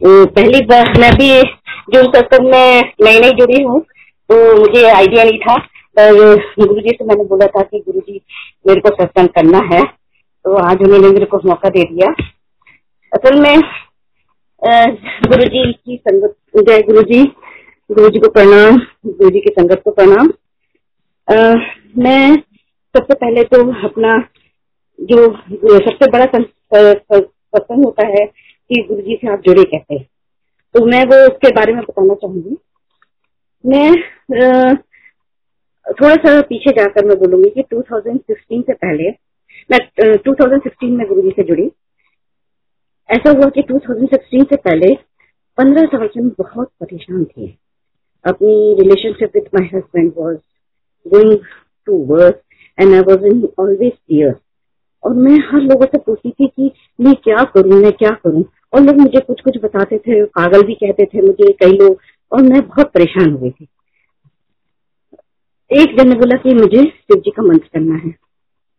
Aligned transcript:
तो 0.00 0.24
पहली 0.28 0.60
बार 0.66 0.98
मैं 1.00 1.12
भी 1.14 1.28
जो 1.92 2.02
सत्संग 2.04 2.50
में 2.52 2.92
नई 3.04 3.20
नई 3.20 3.30
जुड़ी 3.36 3.62
हूँ 3.62 3.80
तो 4.30 4.36
मुझे 4.58 4.84
आइडिया 4.90 5.24
नहीं 5.24 5.38
था। 5.40 5.56
पर 5.96 6.14
गुरु 6.58 6.80
जी 6.80 6.90
से 6.90 7.04
मैंने 7.04 7.24
बोला 7.24 7.46
था 7.48 7.62
कि 7.62 7.78
गुरु 7.80 8.00
जी, 8.00 8.20
मेरे 8.66 8.80
को 8.80 8.88
सत्संग 8.94 9.28
करना 9.36 9.58
है। 9.72 9.82
तो 9.82 10.56
आज 10.64 10.82
उन्होंने 10.82 11.08
मेरे 11.08 11.26
को 11.26 11.40
मौका 11.46 11.68
दे 11.68 11.84
दिया। 11.84 12.10
असल 13.12 13.40
में 13.40 13.60
गुरु 15.28 15.44
जी 15.44 15.72
की 15.72 15.96
संगत, 15.98 16.34
जय 16.58 16.82
गुरु 16.82 17.02
जी। 17.02 17.22
गुरु 17.90 18.08
जी 18.10 18.18
को 18.18 18.28
प्रणाम। 18.30 18.78
गुरु 19.06 19.30
जी 19.30 19.40
की 19.40 19.50
संगत 19.50 19.82
को 19.84 19.90
प्रणाम। 19.92 20.26
मैं 21.98 22.34
सबसे 22.34 23.14
पहले 23.14 23.42
तो 23.44 23.62
अपना 23.86 24.18
जो 24.98 25.26
सबसे 25.78 26.10
बड़ा 26.10 26.24
सत्संग 26.26 27.84
होता 27.84 28.06
है 28.08 28.24
कि 28.70 28.82
गुरु 28.88 29.00
जी 29.02 29.18
से 29.20 29.32
आप 29.32 29.40
जुड़े 29.40 29.64
कैसे 29.64 29.98
तो 30.74 30.84
मैं 30.86 31.04
वो 31.06 31.16
उसके 31.26 31.50
बारे 31.54 31.72
में 31.74 31.82
बताना 31.82 32.14
चाहूँगी। 32.14 32.56
मैं 33.64 33.92
थोड़ा 35.86 36.14
सा 36.14 36.40
पीछे 36.42 36.70
जाकर 36.72 37.04
मैं 37.06 37.16
बोलूँगी 37.18 37.50
कि 37.50 37.62
2016 37.72 38.62
से 38.62 38.72
पहले, 38.74 39.10
मैं 39.70 39.78
2016 40.26 40.90
में 40.90 41.06
गुरु 41.08 41.22
जी 41.22 41.30
से 41.30 41.42
जुड़ी। 41.42 41.70
ऐसा 43.08 43.30
हुआ 43.30 43.48
कि 43.50 43.62
2016 43.62 44.44
से 44.44 44.56
पहले 44.56 44.94
15 45.58 45.86
साल 45.86 46.06
से 46.06 46.20
मैं 46.20 46.30
बहुत 46.38 46.68
परेशान 46.80 47.24
थी। 47.24 47.46
अपनी 48.24 48.74
relationship 48.74 49.30
with 49.34 49.48
my 49.54 49.68
husband 49.74 50.12
was 50.16 50.36
going 51.06 51.38
to 51.88 52.04
work 52.06 52.40
and 52.78 52.94
I 52.94 53.00
was 53.08 53.26
in 53.26 53.48
always 53.60 53.92
tears 53.92 54.36
और 55.04 55.14
मैं 55.16 55.38
हर 55.48 55.60
लोगों 55.62 55.86
से 55.86 55.98
पूछती 55.98 56.30
थी 56.30 56.46
कि 56.48 56.70
मैं 57.00 57.14
क्या 57.24 57.42
करूँ, 57.54 57.80
मैं 57.82 57.92
क्या 57.92 58.10
करूँ? 58.24 58.44
और 58.72 58.82
लोग 58.82 58.96
मुझे 58.96 59.20
कुछ 59.20 59.40
कुछ 59.40 59.56
बताते 59.62 59.98
थे, 59.98 60.24
पागल 60.24 60.62
भी 60.62 60.74
कहते 60.74 61.04
थे 61.04 61.22
मुझे 61.22 61.52
कई 61.52 61.72
लोग, 61.72 61.98
और 62.32 62.42
मैं 62.42 62.60
बहुत 62.68 62.92
परेशान 62.94 63.30
हो 63.32 63.38
गई 63.38 63.50
थी। 63.50 63.66
एक 65.70 65.96
जन 65.98 66.08
ने 66.08 66.14
बोला 66.14 66.36
कि 66.36 66.54
मुझे 66.54 66.82
शिव 66.82 67.16
जी 67.16 67.30
का 67.30 67.42
मंत्र 67.42 67.68
करना 67.74 67.94
है। 67.94 68.14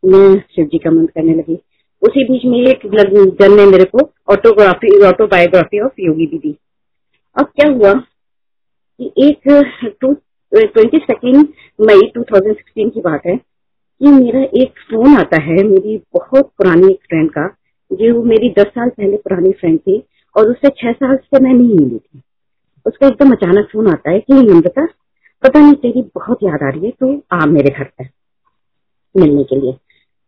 मैं 0.04 0.40
शिव 0.56 0.66
जी 0.66 0.78
का 0.78 0.92
मंत्र 0.92 1.12
करने 1.16 1.34
लगी। 1.34 1.58
उसी 2.02 2.24
बीच 2.24 2.46
में 2.46 2.58
एक 2.60 2.86
जन 3.42 3.56
ने 3.56 3.66
मेरे 3.66 3.84
को 3.86 4.00
ऑटोग्राफी 4.32 4.90
ऑटोबायोग्राफी 5.06 5.80
ऑफ़ 5.80 6.02
योगी 6.02 6.26
भी 6.28 6.38
दी 6.38 6.56
अब 7.36 7.46
क्या 7.56 7.72
हुआ 7.72 7.94
कि 7.94 9.12
एक 9.20 9.50
टू 10.02 10.14
ट्वेंटी 10.54 10.98
सेकेंड 10.98 11.48
मई 11.80 12.02
2016 12.18 12.90
की 12.90 13.02
बात 13.02 13.26
है 13.26 13.36
कि 13.36 14.08
मेरा 14.08 14.42
एक 14.62 14.80
फ़ोन 14.90 15.18
आता 15.18 15.42
है, 15.42 15.64
मेरी 15.64 15.98
बहुत 16.14 16.52
पुरानी 16.58 16.92
एक 16.92 17.00
फ्रेंड 17.10 17.30
का। 17.32 17.48
जो 17.92 18.24
मेरी 18.24 18.50
दस 18.50 18.66
साल 18.66 18.90
पहले 18.90 19.18
पुरानी 19.18 19.52
फ्रेंड 19.52 19.80
थी 19.80 20.04
और 20.36 20.48
उससे 20.48 20.70
छह 20.70 20.92
साल 20.92 21.16
से 21.16 21.44
मैं 21.44 21.54
नहीं 21.54 21.76
मिली 21.76 21.98
थी। 21.98 22.22
उसका 22.86 23.08
एकदम 23.08 23.32
अचानक 23.32 23.70
फ़ोन 23.72 23.88
आता 23.88 24.12
है 24.12 24.20
कि 24.20 24.34
नम्रता 24.34 24.86
पता 25.44 25.60
नहीं 25.60 25.74
तेरी 25.74 26.02
बहुत 26.16 26.38
याद 26.44 26.64
आ 26.64 26.70
रही 26.70 26.86
है 26.86 26.92
तो 26.92 27.24
आ 27.32 27.46
मेरे 27.46 27.70
घर 27.70 27.84
पर 27.84 28.10
मिलने 29.18 29.44
के 29.44 29.56
लिए। 29.56 29.78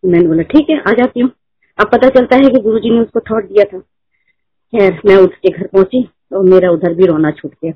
मैंने 0.05 0.27
बोला, 0.27 0.41
ठीक 0.41 0.69
है, 0.69 0.79
आ 0.79 0.91
जाती 0.91 1.19
हूँ। 1.19 1.31
अब 1.79 1.87
पता 1.87 2.09
चलता 2.09 2.35
है 2.35 2.41
कि 2.41 2.59
गुरुजी 2.59 2.89
ने 2.89 2.99
उसको 2.99 3.19
थॉट 3.19 3.45
दिया 3.45 3.63
था। 3.63 3.79
खैर, 3.79 5.01
मैं 5.05 5.15
उसके 5.15 5.49
घर 5.49 5.67
पहुँची 5.67 6.09
और 6.33 6.43
मेरा 6.43 6.71
उधर 6.71 6.93
भी 6.93 7.05
रोना 7.05 7.31
छूट 7.31 7.51
गया। 7.51 7.71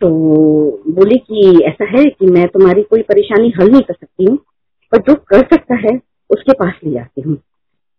तो 0.00 0.08
बोली 0.88 1.16
कि, 1.16 1.60
ऐसा 1.64 1.84
है 1.84 2.04
कि 2.04 2.26
मैं 2.26 2.48
तुम्हारी 2.48 2.82
कोई 2.82 3.02
परेशानी 3.02 3.52
हल 3.60 3.70
नहीं 3.70 3.82
कर 3.82 3.94
सकती 3.94 4.24
हूँ, 4.24 4.36
पर 4.92 4.98
जो 4.98 5.14
कर 5.14 5.38
सकता 5.38 5.74
है, 5.74 6.00
उसके 6.30 6.52
पास 6.52 6.72
ले 6.84 6.90
जाती 6.90 7.20
हूँ। 7.20 7.36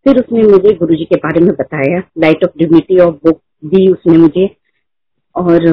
फिर 0.05 0.19
उसने 0.19 0.43
मुझे 0.43 0.73
गुरु 0.75 0.95
जी 0.95 1.05
के 1.05 1.15
बारे 1.23 1.41
में 1.41 1.53
बताया 1.55 2.01
light 2.17 2.43
of 2.43 2.57
dignity 2.59 2.99
of 2.99 3.15
book 3.25 3.39
दी 3.65 3.87
उसने 3.91 4.17
मुझे। 4.17 4.49
और 5.35 5.65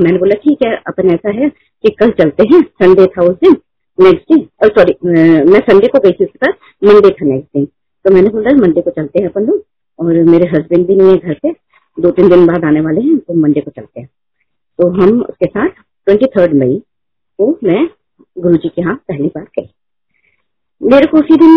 मैंने 0.00 0.18
बोला, 0.18 0.34
ठीक 0.34 0.58
है, 0.66 0.74
अपन 0.86 1.10
ऐसा 1.10 1.30
है 1.34 1.48
कि 1.48 1.90
कल 2.00 2.10
चलते 2.18 2.44
हैं 2.52 2.60
संडे 2.82 3.06
था 3.06 3.22
उस 3.22 3.36
दिन 3.44 3.56
नेक्स्ट 3.98 4.32
डे 4.32 4.68
सॉरी 4.68 4.94
मैं 5.04 5.60
संडे 5.60 5.88
को 5.88 5.98
गई 6.00 6.12
थी 6.12 6.24
उसके 6.24 6.50
मंडे 6.86 7.10
था 7.10 7.26
नेक्स्ट 7.26 7.56
दिन 7.56 7.64
तो 7.64 8.10
मैंने 8.14 8.28
बोला 8.30 8.56
मंडे 8.56 8.80
को 8.80 8.90
चलते 8.90 9.20
हैं 9.20 9.28
अपन 9.28 9.46
लोग, 9.46 9.64
और 9.98 10.22
मेरे 10.24 10.48
हस्बैंड 10.48 10.86
भी 10.86 10.94
नहीं 10.96 11.10
है 11.10 11.16
घर 11.16 11.38
पे 11.42 11.52
दो 11.98 12.10
तीन 12.10 12.28
दिन 12.28 12.46
बाद 12.46 12.64
आने 12.64 12.80
वाले 12.80 13.00
हैं 13.00 13.16
तो 13.18 13.34
मंडे 13.36 13.60
को 13.60 13.70
चलते 13.70 14.00
हैं। 14.00 14.08
तो 14.78 14.88
हम 15.00 15.20
उसके 15.22 15.46
साथ 15.46 15.68
ट्वेंटी 15.68 16.26
थर्ड 16.36 16.54
मई 16.58 16.76
को 17.38 17.50
मैं 17.64 17.86
गुरु 18.36 18.56
जी 18.56 18.68
के 18.68 18.82
यहाँ 18.82 18.94
पहली 19.08 19.28
बार 19.28 19.44
गई। 19.58 19.68
मेरे 20.80 21.06
को 21.06 21.18
उसी 21.18 21.36
दिन 21.36 21.52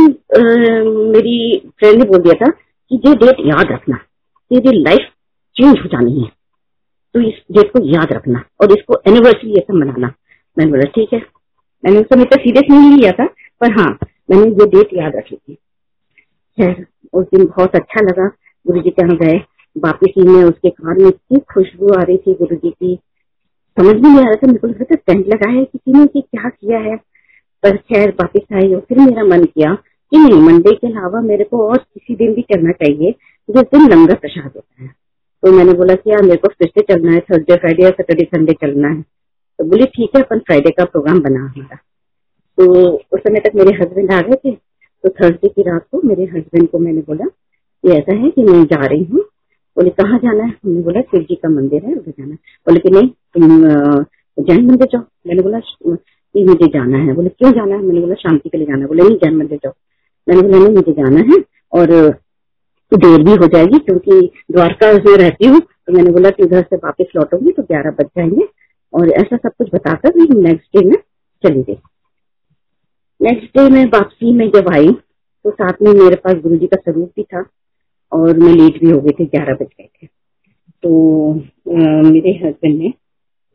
मेरी 1.11 1.35
फ्रेंड 1.79 1.97
ने 1.97 2.05
बोल 2.05 2.19
दिया 2.19 2.33
था 2.35 2.49
कि 2.51 3.01
ये 3.05 3.13
डेट 3.15 3.39
याद 3.47 3.71
रखना। 3.71 3.95
तेरी 3.95 4.81
लाइफ 4.81 5.09
चेंज 5.55 5.79
हो 5.79 5.87
जानी 5.87 6.19
है 6.21 6.29
तो 7.15 7.21
इस 7.21 7.41
डेट 7.51 7.71
को 7.71 7.83
याद 7.87 8.13
रखना 8.13 8.43
और 8.61 8.71
इसको 8.71 9.01
एनिवर्सरी 9.07 9.53
ऐसा 9.53 9.73
मनाना। 9.73 10.07
मैंने 10.57 10.71
बोला, 10.71 10.89
ठीक 10.95 11.13
है। 11.13 11.19
मैंने 11.83 11.99
उस 11.99 12.05
समय 12.05 12.25
सीरियस 12.33 12.69
नहीं 12.71 12.97
लिया 12.97 13.11
था, 13.11 13.25
पर 13.61 13.71
हाँ 13.71 13.89
मैंने 14.29 14.43
ये 14.43 14.65
डेट 14.67 14.89
याद 14.93 15.15
रखी 15.15 15.35
थी। 15.35 15.53
खैर, 15.53 16.85
उस 17.13 17.25
दिन 17.25 17.45
बहुत 17.47 17.75
अच्छा 17.75 18.01
लगा। 18.01 18.27
गुरु 18.65 18.81
जी 18.81 18.89
के 18.89 19.01
यहाँ 19.01 19.17
गए, 19.17 19.37
वापिस 19.75 20.13
ही 20.17 20.23
में 20.23 20.43
उसके 20.43 20.69
कार 20.69 20.97
में 20.97 21.07
इतनी 21.07 21.39
खुशबू 21.53 21.93
आ 21.93 22.01
रही 22.01 22.17
थी 22.17 22.33
गुरु 22.33 22.55
जी 22.55 22.69
की। 22.69 22.95
समझ 23.77 23.95
में 23.95 24.01
नहीं 24.01 24.19
आ 24.19 24.23
रहा 24.23 24.33
था, 24.33 24.47
मेरे 24.47 24.85
को 24.85 24.95
टेंट 24.95 25.27
लगा 25.27 25.49
है 25.51 25.63
किसी 25.63 25.93
ने 25.93 26.05
कि 26.05 26.21
क्या 26.21 26.49
किया 26.49 26.79
है। 26.79 26.95
पर 27.63 27.77
खैर 27.77 28.09
वापिस 28.09 28.53
आई 28.53 28.73
और 28.73 28.79
फिर 28.79 28.99
मेरा 28.99 29.23
मन 29.23 29.43
किया 29.43 29.73
कि 30.11 30.17
नहीं, 30.17 30.41
मंडे 30.41 30.73
के 30.75 30.87
अलावा 30.87 31.21
मेरे 31.21 31.43
को 31.43 31.67
और 31.67 31.77
किसी 31.77 32.15
दिन 32.15 32.33
भी 32.33 32.41
चलना 32.41 32.71
चाहिए, 32.71 33.11
जिस 33.49 33.63
दिन 33.63 33.89
लंगर 33.91 34.15
प्रसाद 34.15 34.51
होता 34.55 34.83
है। 34.83 34.89
तो 35.43 35.51
मैंने 35.51 35.73
बोला 35.73 35.93
कि 35.95 36.11
यार 36.11 36.21
मेरे 36.21 36.35
को 36.35 36.47
फिर 36.47 36.67
से 36.67 36.81
चलना 36.93 37.11
है 37.11 37.19
थर्सडे 37.19 37.55
फ्राइडे 37.55 37.83
या 37.83 37.89
सैटरडे 37.89 38.23
संडे 38.23 38.53
चलना 38.53 38.87
है। 38.87 39.01
तो 39.01 39.63
बोली, 39.63 39.85
ठीक 39.85 40.15
है, 40.15 40.21
अपन 40.21 40.39
फ्राइडे 40.39 40.69
का 40.69 40.85
प्रोग्राम 40.85 41.19
बना 41.19 41.39
हमारा 41.39 41.75
तो 42.57 42.89
उस 42.89 43.19
समय 43.19 43.39
तक 43.39 43.55
मेरे 43.55 43.75
हस्बैंड 43.75 44.11
आ 44.13 44.21
गए 44.21 44.35
थे। 44.35 44.51
तो 45.03 45.09
थर्सडे 45.09 45.47
की 45.47 45.61
रात 45.61 45.85
को 45.91 46.01
मेरे 46.03 46.23
हस्बैंड 46.23 46.67
को 46.69 46.79
मैंने 46.79 47.01
बोला 47.01 47.25
कि 47.25 47.91
ऐसा 47.91 48.15
है 48.15 48.29
कि 48.29 48.43
मैं 48.43 48.63
जा 48.65 48.85
रही 48.85 49.03
हूँ। 49.03 49.21
बोले, 49.77 49.89
कहाँ 49.89 50.17
जाना 50.19 50.43
है? 50.43 50.55
मैंने 50.65 50.81
बोला, 50.81 51.01
शिव 51.01 51.21
जी 51.21 51.35
का 51.35 51.49
मंदिर 51.49 51.85
है, 51.85 51.93
उधर 51.93 52.11
जाना 52.11 52.35
बोले 52.67 52.79
कि 52.79 52.89
नहीं, 52.89 53.07
तुम 53.07 53.63
जैन 54.37 54.65
मंदिर 54.65 54.87
जाओ। 54.87 55.01
मैंने 55.27 55.41
बोला 55.41 55.59
कि 56.35 56.43
मुझे 56.45 56.67
जाना 56.67 56.97
है। 56.97 57.13
बोले 57.13 57.29
क्यों 57.29 57.51
जाना 57.51 57.75
है? 57.75 57.81
मैंने 57.81 57.99
बोला 57.99 58.15
शांति 58.15 58.49
के 58.49 58.57
लिए 58.57 58.67
जाना 58.67 58.79
है। 58.79 58.87
बोले 58.87 59.03
नहीं 59.03 59.15
जैन 59.15 59.35
मंदिर 59.35 59.59
जाओ। 59.63 59.73
मैंने 60.27 60.41
बोला 60.41 60.57
नहीं 60.57 60.75
मुझे 60.75 60.91
जाना 60.91 61.21
है 61.29 61.41
और 61.73 61.87
देर 62.91 63.23
भी 63.23 63.31
हो 63.31 63.47
जाएगी 63.47 63.77
क्योंकि 63.79 64.19
द्वारका 64.51 64.91
में 65.05 65.17
रहती 65.17 65.47
हूँ। 65.47 65.59
तो 65.59 65.93
मैंने 65.93 66.11
बोला 66.11 66.29
कि 66.29 66.43
उधर 66.43 66.61
से 66.61 66.75
वापस 66.75 67.11
लौटूँगी 67.15 67.51
तो 67.51 67.63
ग्यारह 67.63 67.91
बज 67.91 68.05
जाएँगे 68.17 68.47
और 68.93 69.09
ऐसा 69.11 69.37
सब 69.37 69.51
कुछ 69.57 69.69
बताकर 69.75 70.09
भी 70.09 70.41
नेक्स्ट 70.41 70.77
डे 70.77 70.85
में 70.85 70.97
चली 71.43 71.61
गई 71.63 71.77
नेक्स्ट 73.21 73.57
डे 73.57 73.69
में 73.69 73.85
वापसी 73.85 74.31
में 74.33 74.49
जब 74.49 74.69
आई 74.73 74.91
तो 75.45 75.51
साथ 75.51 75.81
में 75.81 75.91
मेरे 75.93 76.15
पास 76.15 76.33
गुरु 76.33 76.55
जी 76.55 76.67
का 76.67 76.77
स्वरूप 76.77 77.11
भी 77.15 77.23
था 77.23 77.43
और 78.11 78.37
मैं 78.37 78.53
लेट 78.53 78.79
भी 78.79 78.89
हो 78.91 78.99
गई 79.01 79.11
थी 79.19 79.25
ग्यारह 79.25 79.53
बज 79.53 79.67
गए 79.79 79.89
थे। 79.95 80.07
तो 80.83 81.31
आ, 81.69 82.01
मेरे 82.01 82.31
हस्बैंड 82.43 82.77
ने 82.79 82.93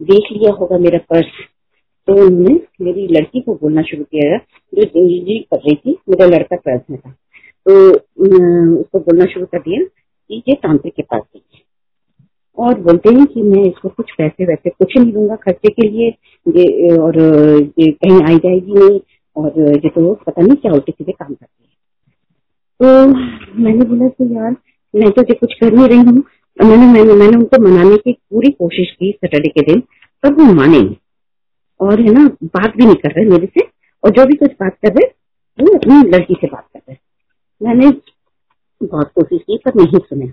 देख 0.00 0.32
लिया 0.32 0.52
होगा 0.52 0.78
मेरा 0.78 0.98
पर्स 1.10 1.30
तो 2.08 2.14
उन्होंने 2.14 2.54
मेरी 2.80 3.06
लड़की 3.08 3.40
को 3.40 3.54
बोलना 3.54 3.82
शुरू 3.82 4.04
किया 4.04 4.36
जो 4.72 4.84
जी 4.84 5.38
कर 5.52 5.58
रही 5.58 5.74
थी, 5.74 5.96
मेरा 6.08 6.26
लड़का 6.26 6.56
ट्वेल्थ 6.56 6.82
में 6.90 6.98
था। 6.98 7.10
तो 7.66 7.72
उसको 7.90 8.98
बोलना 8.98 9.24
शुरू 9.24 9.46
कर 9.46 9.58
दिया 9.58 9.80
कि 9.80 10.42
ये 10.48 10.54
तांत्रिक 10.54 10.94
के 10.94 11.02
पास 11.02 11.22
दीजिए 11.22 11.62
और 12.58 12.80
बोलते 12.80 13.14
हैं 13.14 13.24
कि 13.26 13.42
मैं 13.42 13.62
इसको 13.62 13.88
कुछ 13.88 14.10
पैसे 14.18 14.44
वैसे 14.44 14.70
कुछ 14.70 14.96
नहीं 14.98 15.12
दूँगा, 15.12 15.36
खर्चे 15.36 15.68
के 15.70 15.88
लिए। 15.88 16.08
ये, 16.46 16.96
और 16.96 17.18
ये 17.78 17.90
कहीं 17.92 18.20
आई 18.22 18.36
जाएगी 18.36 18.72
नहीं, 18.74 19.00
और 19.36 19.58
ये 19.58 19.88
तो 19.88 20.14
पता 20.14 20.42
नहीं 20.42 20.56
क्या 20.56 20.72
उल्टे 20.72 20.92
सीधे 20.92 21.12
काम 21.12 21.34
करती 21.34 21.64
है। 21.64 21.74
तो 22.80 23.62
मैंने 23.62 23.84
बोला 23.84 24.08
कि 24.08 24.34
यार, 24.36 24.56
मैं 24.94 25.10
तो 25.10 25.22
कुछ 25.34 25.54
कर 25.54 25.72
नहीं 25.72 25.88
रही 25.88 25.98
हूँ। 25.98 26.22
मैंने 26.56 26.86
मैंने 26.86 27.14
मैंने 27.14 27.36
उनको 27.36 27.62
मनाने 27.62 27.96
की 27.96 28.12
पूरी 28.12 28.50
कोशिश 28.52 28.90
की 29.00 29.10
सैटरडे 29.12 29.48
के 29.48 29.62
दिन, 29.62 29.80
पर 30.24 30.32
वो 30.34 30.52
माने 30.54 30.78
नहीं। 30.78 30.94
और 31.80 32.00
है 32.00 32.12
ना, 32.12 32.28
बात 32.44 32.76
भी 32.76 32.84
नहीं 32.84 32.96
कर 32.96 33.10
रहे 33.10 33.24
मेरे 33.24 33.46
से, 33.46 33.60
और 34.04 34.10
जो 34.10 34.26
भी 34.26 34.36
कुछ 34.36 34.52
बात 34.52 34.74
कर 34.74 34.88
रहे, 34.88 35.08
वो 35.64 35.78
अपनी 35.78 36.10
लड़की 36.10 36.34
से 36.34 36.46
बात 36.46 36.68
कर 36.72 36.78
रहे। 36.78 36.96
मैंने 37.62 37.90
बहुत 38.86 39.12
कोशिश 39.14 39.40
की, 39.42 39.58
पर 39.64 39.72
नहीं 39.76 39.98
सुना। 39.98 40.32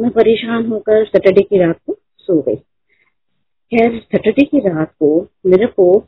मैं 0.00 0.10
परेशान 0.10 0.66
होकर 0.66 1.04
सैटरडे 1.04 1.42
की 1.42 1.58
रात 1.58 1.76
को 1.86 1.96
सो 2.18 2.42
गई। 2.42 2.56
खैर, 3.70 4.00
सैटरडे 4.00 4.44
की 4.44 4.58
रात 4.58 4.90
को 4.90 5.28
मेरे 5.46 5.66
को 5.66 6.00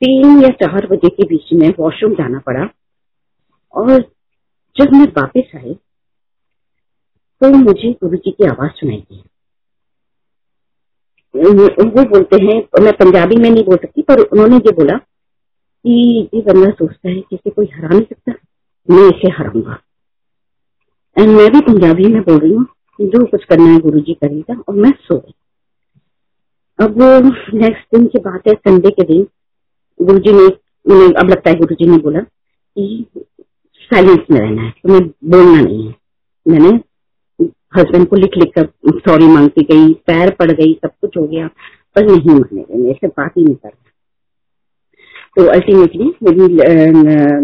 तीन 0.00 0.42
या 0.42 0.48
चार 0.48 0.86
बजे 0.86 1.08
के 1.08 1.22
बीच 1.22 1.52
में 1.52 1.74
वॉशरूम 1.78 2.14
जाना 2.14 2.38
पड़ा। 2.38 2.68
और 3.72 4.00
जब 4.76 4.92
मैं 4.92 5.06
वापस 5.06 5.42
आई 5.56 5.74
तो 7.40 7.50
मुझे 7.50 7.92
गुरु 7.92 8.16
जी 8.16 8.30
की 8.30 8.44
आवाज़ 8.44 8.70
सुनाई 8.70 8.96
दी। 8.96 9.22
वो 11.34 12.02
बोलते 12.04 12.36
हैं 12.42 12.82
मैं 12.82 12.92
पंजाबी 12.94 13.36
में 13.36 13.48
नहीं 13.50 13.64
बोल 13.64 13.76
सकती, 13.76 14.02
पर 14.02 14.20
उन्होंने 14.22 14.56
ये 14.56 14.72
बोला 14.72 14.96
कि 14.96 16.28
ये 16.34 16.40
बंदा 16.42 16.70
सोचता 16.72 17.08
है 17.08 17.14
कि 17.14 17.36
इसे 17.36 17.50
कोई 17.50 17.68
हरा 17.74 17.88
नहीं 17.88 18.02
सकता, 18.02 18.32
मैं 18.88 19.08
इसे 19.08 19.30
हराऊँगा। 19.32 19.78
एंड 21.16 21.30
मैं 21.30 21.50
भी 21.52 21.60
पंजाबी 21.62 22.12
में 22.12 22.22
बोल 22.22 22.38
रही 22.38 22.52
हूँ 22.52 22.66
जो 22.98 23.24
कुछ 23.26 23.44
करना 23.44 23.70
है 23.70 23.78
गुरु 23.80 24.00
जी 24.00 24.14
करेगा, 24.14 24.54
और 24.68 24.74
मैं 24.76 24.92
सो 25.00 25.18
गई। 25.18 25.34
अब 26.78 26.94
नेक्स्ट 27.54 27.96
दिन 27.96 28.06
की 28.06 28.18
बात 28.20 28.48
है 28.48 28.54
संडे 28.54 28.90
के 28.90 29.04
दिन। 29.04 29.26
गुरु 30.00 30.18
जी 30.18 30.32
ने 30.32 30.46
अब 31.12 31.28
लगता 31.30 31.50
है 31.50 31.56
गुरु 31.56 31.74
जी 31.74 31.90
ने 31.90 31.98
बोला 31.98 32.20
कि 32.20 33.06
साइलेंस 33.80 34.26
में 34.30 34.40
रहना 34.40 34.62
है, 34.62 34.70
तुम्हें 34.72 35.02
बोलना 35.02 35.60
नहीं 35.60 35.86
है। 35.86 35.94
मैंने 36.46 36.78
हस्बैंड 37.74 38.06
को 38.08 38.16
लिख 38.16 38.36
लिख 38.38 38.52
कर 38.54 38.68
सॉरी 39.00 39.26
मांगती 39.26 39.62
गई, 39.64 39.92
पैर 40.06 40.30
पड़ 40.38 40.50
गई, 40.50 40.72
सब 40.74 40.90
कुछ 41.00 41.16
हो 41.16 41.26
गया, 41.26 41.46
पर 41.96 42.04
नहीं 42.06 42.30
माने 42.30 42.64
मेरे 42.74 42.94
से 42.94 43.06
बात 43.08 43.32
ही 43.38 43.44
नहीं 43.44 43.54
कर 43.56 43.72
तो 45.36 45.46
अल्टीमेटली 45.52 46.04
मेरी 46.22 46.54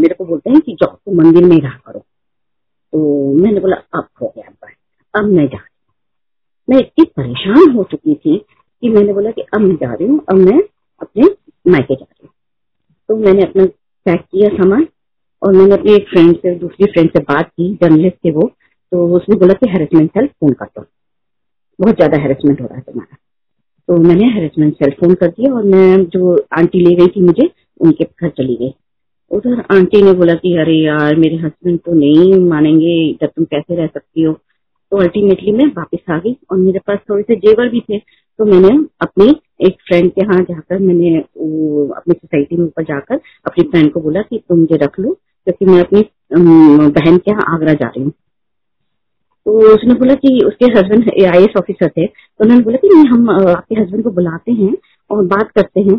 मेरे 0.01 0.15
को 0.15 0.25
बोलते 0.25 0.51
हैं 0.51 0.61
कि 0.61 0.73
जाओ 0.73 0.95
तो 0.97 1.13
मंदिर 1.13 1.45
में 1.45 1.57
रहा 1.57 1.79
करो। 1.87 1.99
तो 1.99 3.33
मैंने 3.35 3.61
बोला, 3.61 3.77
अब 3.95 4.07
हो 4.23 4.33
गया 4.37 4.51
बस 4.63 4.75
अब 5.15 5.25
मैं 5.27 5.47
जा 5.47 5.57
रही 5.57 5.87
हूँ। 5.87 5.95
मैं 6.69 6.79
इतनी 6.79 7.05
परेशान 7.17 7.71
हो 7.77 7.83
चुकी 7.91 8.15
थी 8.15 8.37
कि 8.39 8.89
मैंने 8.89 9.13
बोला 9.13 9.31
कि 9.31 9.43
अब 9.55 9.61
मैं 9.61 9.75
जा 9.77 9.93
रही 9.93 10.09
हूँ, 10.09 10.21
अब 10.31 10.37
मैं 10.37 10.61
अपने 11.01 11.25
मायके 11.67 11.95
जा 11.95 12.05
रही 12.05 12.27
हूँ। 12.27 12.33
तो 13.09 13.17
मैंने 13.17 13.43
अपना 13.43 13.65
पैक 14.07 14.21
किया 14.23 14.49
सामान 14.57 14.87
और 15.43 15.53
मैंने 15.57 15.75
अपनी 15.75 15.95
एक 15.95 16.09
फ्रेंड 16.09 16.35
से, 16.37 16.55
दूसरी 16.55 16.87
फ्रेंड 16.87 17.11
से 17.11 17.21
बात 17.25 17.49
की 17.49 17.75
जर्नलिस्ट 17.83 18.17
थे 18.25 18.31
वो। 18.31 18.51
तो 18.93 19.07
उसने 19.17 19.37
बोला 19.37 19.55
कि 19.55 19.71
हेरेसमेंट 19.71 20.11
सेल 20.11 20.27
फ़ोन 20.27 20.53
कर 20.53 20.67
दो 20.67 20.85
बहुत 21.79 21.97
ज़्यादा 21.97 22.21
हेरेसमेंट 22.23 22.61
हो 22.61 22.67
रहा 22.67 22.77
है 22.77 22.83
तुम्हारा। 22.83 23.17
तो 23.89 23.97
मैंने 23.99 24.27
हेरेसमेंट 24.33 24.75
सेल 24.75 24.91
फ़ोन 25.01 25.15
कर 25.15 25.29
दिया 25.29 25.53
और 25.55 25.65
मैं 25.65 26.05
जो 26.07 26.37
आंटी 26.59 26.81
ले 26.81 26.95
गई 26.97 27.07
थी 27.07 27.21
मुझे, 27.23 27.51
उनके 27.81 28.05
घर 28.05 28.29
चली 28.31 28.57
गई। 28.57 28.73
उधर 29.31 29.61
आंटी 29.73 30.03
ने 30.03 30.13
बोला 30.13 30.35
कि, 30.35 30.57
अरे 30.57 30.75
यार, 30.77 31.17
मेरे 31.17 31.37
हस्बैंड 31.37 31.79
तो 31.79 31.93
नहीं 31.95 32.39
मानेंगे 32.49 32.95
जब 33.23 33.31
तुम 33.37 33.45
कैसे 33.45 33.77
रह 33.77 33.87
सकती 33.87 34.23
हो? 34.23 34.33
तो 34.93 34.97
अल्टीमेटली 34.97 35.53
मैं 35.53 35.67
वापस 35.77 36.11
आ 36.11 36.19
गई 36.19 36.37
और 36.51 36.59
मेरे 36.59 36.79
पास 36.87 36.99
थोड़े 37.11 37.23
से 37.23 37.35
जेवर 37.39 37.69
भी 37.69 37.81
थे। 37.81 37.99
तो 37.99 38.45
मैंने 38.45 38.69
अपनी 39.03 39.29
एक 39.67 39.77
फ्रेंड 39.89 40.11
के 40.13 40.21
यहाँ 40.23 40.41
जाकर 40.43 40.79
मैंने 40.79 41.17
अपनी 41.19 42.15
सोसाइटी 42.15 42.57
में 42.57 42.65
ऊपर 42.65 42.83
जाकर 42.85 43.21
अपनी 43.47 43.65
फ्रेंड 43.71 43.93
को 43.93 44.01
बोला 44.01 44.23
कि, 44.23 44.39
तुम 44.49 44.59
मुझे 44.59 44.77
रख 44.85 44.99
लो, 45.01 45.13
क्योंकि 45.47 45.65
मैं 45.67 45.81
अपनी 45.81 46.05
बहन 46.91 47.17
के 47.19 47.31
यहाँ 47.31 47.55
आगरा 47.55 47.73
जा 47.75 47.87
रही 47.87 48.03
हूँ। 48.05 48.13
तो 49.47 49.75
उसने 49.75 49.95
बोला 49.95 50.15
कि 50.15 50.39
उसके 50.47 50.67
हस्बैंड 50.73 51.11
आई 51.27 51.47
ऑफिसर 51.59 51.89
थे। 51.89 52.07
तो 52.07 52.45
उन्होंने 52.45 52.65
बोला 52.65 52.77
कि 52.77 52.89
नहीं, 52.89 53.05
हम 53.07 53.31
आपके 53.31 53.81
हस्बैंड 53.81 54.03
को 54.05 54.11
बुलाते 54.11 54.53
हैं 54.53 54.75
और 55.11 55.25
बात 55.27 55.51
करते 55.51 55.81
हैं। 55.81 55.97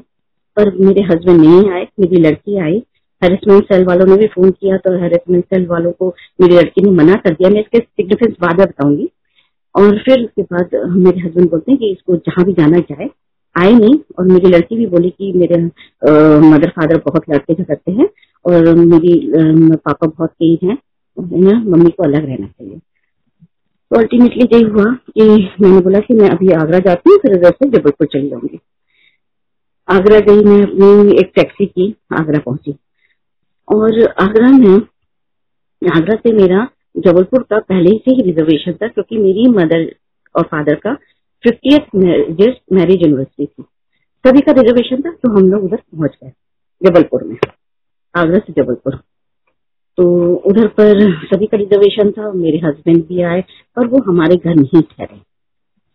पर 0.57 0.71
मेरे 0.77 1.01
हस्बैंड 1.03 1.39
नहीं 1.39 1.69
आए, 1.71 1.87
मेरी 1.99 2.21
लड़की 2.21 2.57
आई। 2.59 2.81
हेरेसमेंट 3.21 3.63
सेल 3.65 3.85
वालों 3.85 4.05
ने 4.05 4.15
भी 4.17 4.27
फ़ोन 4.27 4.51
किया 4.51 4.77
तो 4.77 4.91
हेरेसमेंट 5.01 5.43
सेल 5.45 5.65
वालों 5.67 5.91
को 5.91 6.13
मेरी 6.41 6.55
लड़की 6.55 6.81
ने 6.81 6.91
मना 6.91 7.15
कर 7.25 7.33
दिया। 7.33 7.49
मैं 7.49 7.59
इसके 7.61 7.79
सिग्निफिकेंस 7.79 8.35
बाद 8.41 8.59
में 8.59 8.67
बताऊँगी। 8.67 9.09
और 9.75 9.97
फिर 10.05 10.23
उसके 10.23 10.41
बाद 10.43 10.69
मेरे 10.97 11.19
हस्बैंड 11.19 11.49
बोलते 11.49 11.71
हैं 11.71 11.79
कि 11.79 11.91
इसको 11.91 12.15
जहाँ 12.17 12.45
भी 12.45 12.53
जाना 12.53 12.77
जाए, 12.79 13.09
आए 13.55 13.73
नहीं। 13.73 13.95
और 14.19 14.25
मेरी 14.27 14.49
लड़की 14.49 14.75
भी 14.77 14.85
बोली 14.87 15.09
कि 15.09 15.31
मेरे 15.35 15.61
मदर 16.49 16.69
फादर 16.69 17.01
बहुत 17.05 17.29
लड़के 17.29 17.53
झगड़ते 17.53 17.91
हैं 17.91 18.07
और 18.45 18.73
मेरी 18.75 19.13
पापा 19.75 20.07
बहुत 20.07 20.29
तेज 20.29 20.59
हैं। 20.63 20.77
मम्मी 21.17 21.89
को 21.89 22.03
अलग 22.03 22.25
रहना 22.25 22.47
चाहिए। 22.47 22.79
तो 23.91 23.97
अल्टीमेटली 23.97 24.43
यही 24.43 24.63
हुआ 24.65 24.83
कि 25.09 25.23
मैंने 25.61 25.79
बोला 25.81 25.99
कि 25.99 26.13
मैं 26.15 26.29
अभी 26.29 26.51
आगरा 26.53 26.79
जाती 26.79 27.09
हूँ, 27.09 27.17
फिर 27.19 27.37
उधर 27.37 27.51
से 27.51 27.69
जबलपुर 27.69 28.07
चली 28.07 28.29
जाऊँगी। 28.29 28.59
आगरा 29.87 30.19
गई, 30.21 30.43
मैं 30.43 30.61
अपनी 30.63 31.19
एक 31.19 31.31
टैक्सी 31.35 31.65
की 31.65 31.95
आगरा 32.13 32.39
पहुँची। 32.39 32.75
और 33.67 34.01
आगरा 34.19 34.49
में, 34.49 34.75
आगरा 35.81 36.15
से 36.15 36.33
मेरा 36.33 36.67
जबलपुर 36.97 37.43
का 37.43 37.59
पहले 37.59 37.97
से 37.97 38.11
ही 38.11 38.21
रिजर्वेशन 38.21 38.73
था, 38.73 38.87
क्योंकि 38.87 39.17
मेरी 39.17 39.47
मदर 39.51 39.85
और 40.35 40.43
फादर 40.43 40.75
का 40.77 40.93
फिफ्टियथ 41.43 41.95
मैरिज 41.95 43.01
यूनिवर्सिटी 43.01 43.45
थी। 43.45 43.63
सभी 44.25 44.41
का 44.41 44.51
रिजर्वेशन 44.53 45.01
था 45.01 45.11
तो 45.13 45.29
हम 45.31 45.51
लोग 45.51 45.63
उधर 45.63 45.77
पहुँच 45.77 46.17
गए, 46.23 46.31
जबलपुर 46.81 47.23
में। 47.23 47.37
आगरा 48.15 48.39
से 48.39 48.53
जबलपुर। 48.53 48.99
तो 49.97 50.05
उधर 50.49 50.67
पर 50.69 50.99
सभी 51.25 51.45
का 51.45 51.57
रिजर्वेशन 51.57 52.11
था, 52.11 52.31
मेरे 52.33 52.57
हस्बैंड 52.63 53.03
भी 53.07 53.21
आए 53.21 53.43
पर 53.75 53.87
वो 53.87 54.01
हमारे 54.03 54.35
घर 54.35 54.55
नहीं 54.55 54.81
ठहरे। 54.81 55.19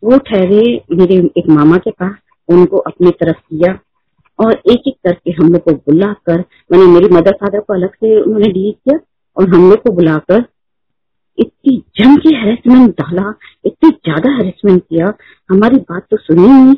वो 0.02 0.18
ठहरे 0.26 0.62
मेरे 0.92 1.16
एक 1.38 1.48
मामा 1.48 1.76
के 1.76 1.90
पास, 1.90 2.14
उनको 2.48 2.76
अपनी 2.88 3.10
तरफ़ 3.20 3.36
किया 3.38 3.78
और 4.38 4.52
एक 4.52 4.88
एक 4.88 4.94
करके 5.04 5.30
हम 5.32 5.52
लोग 5.52 5.62
को 5.62 5.72
बुलाकर, 5.72 6.44
मैंने 6.72 6.86
मेरी 6.86 7.08
मदर 7.14 7.32
फादर 7.34 7.60
को 7.60 7.74
अलग 7.74 7.94
से 7.94 8.20
उन्होंने 8.20 8.48
डील 8.48 8.72
किया 8.72 8.98
और 9.36 9.48
हम 9.54 9.68
लोग 9.70 9.82
को 9.82 9.92
बुलाकर 9.92 10.44
इतनी 11.38 11.76
जम 11.96 12.16
के 12.16 12.34
हेरेसमेंट 12.36 12.90
डाला, 12.90 13.32
इतनी 13.64 13.90
ज़्यादा 13.90 14.30
हेरेसमेंट 14.36 14.82
किया। 14.82 15.12
हमारी 15.50 15.76
बात 15.90 16.06
तो 16.10 16.16
सुनी 16.16 16.46
नहीं 16.46 16.74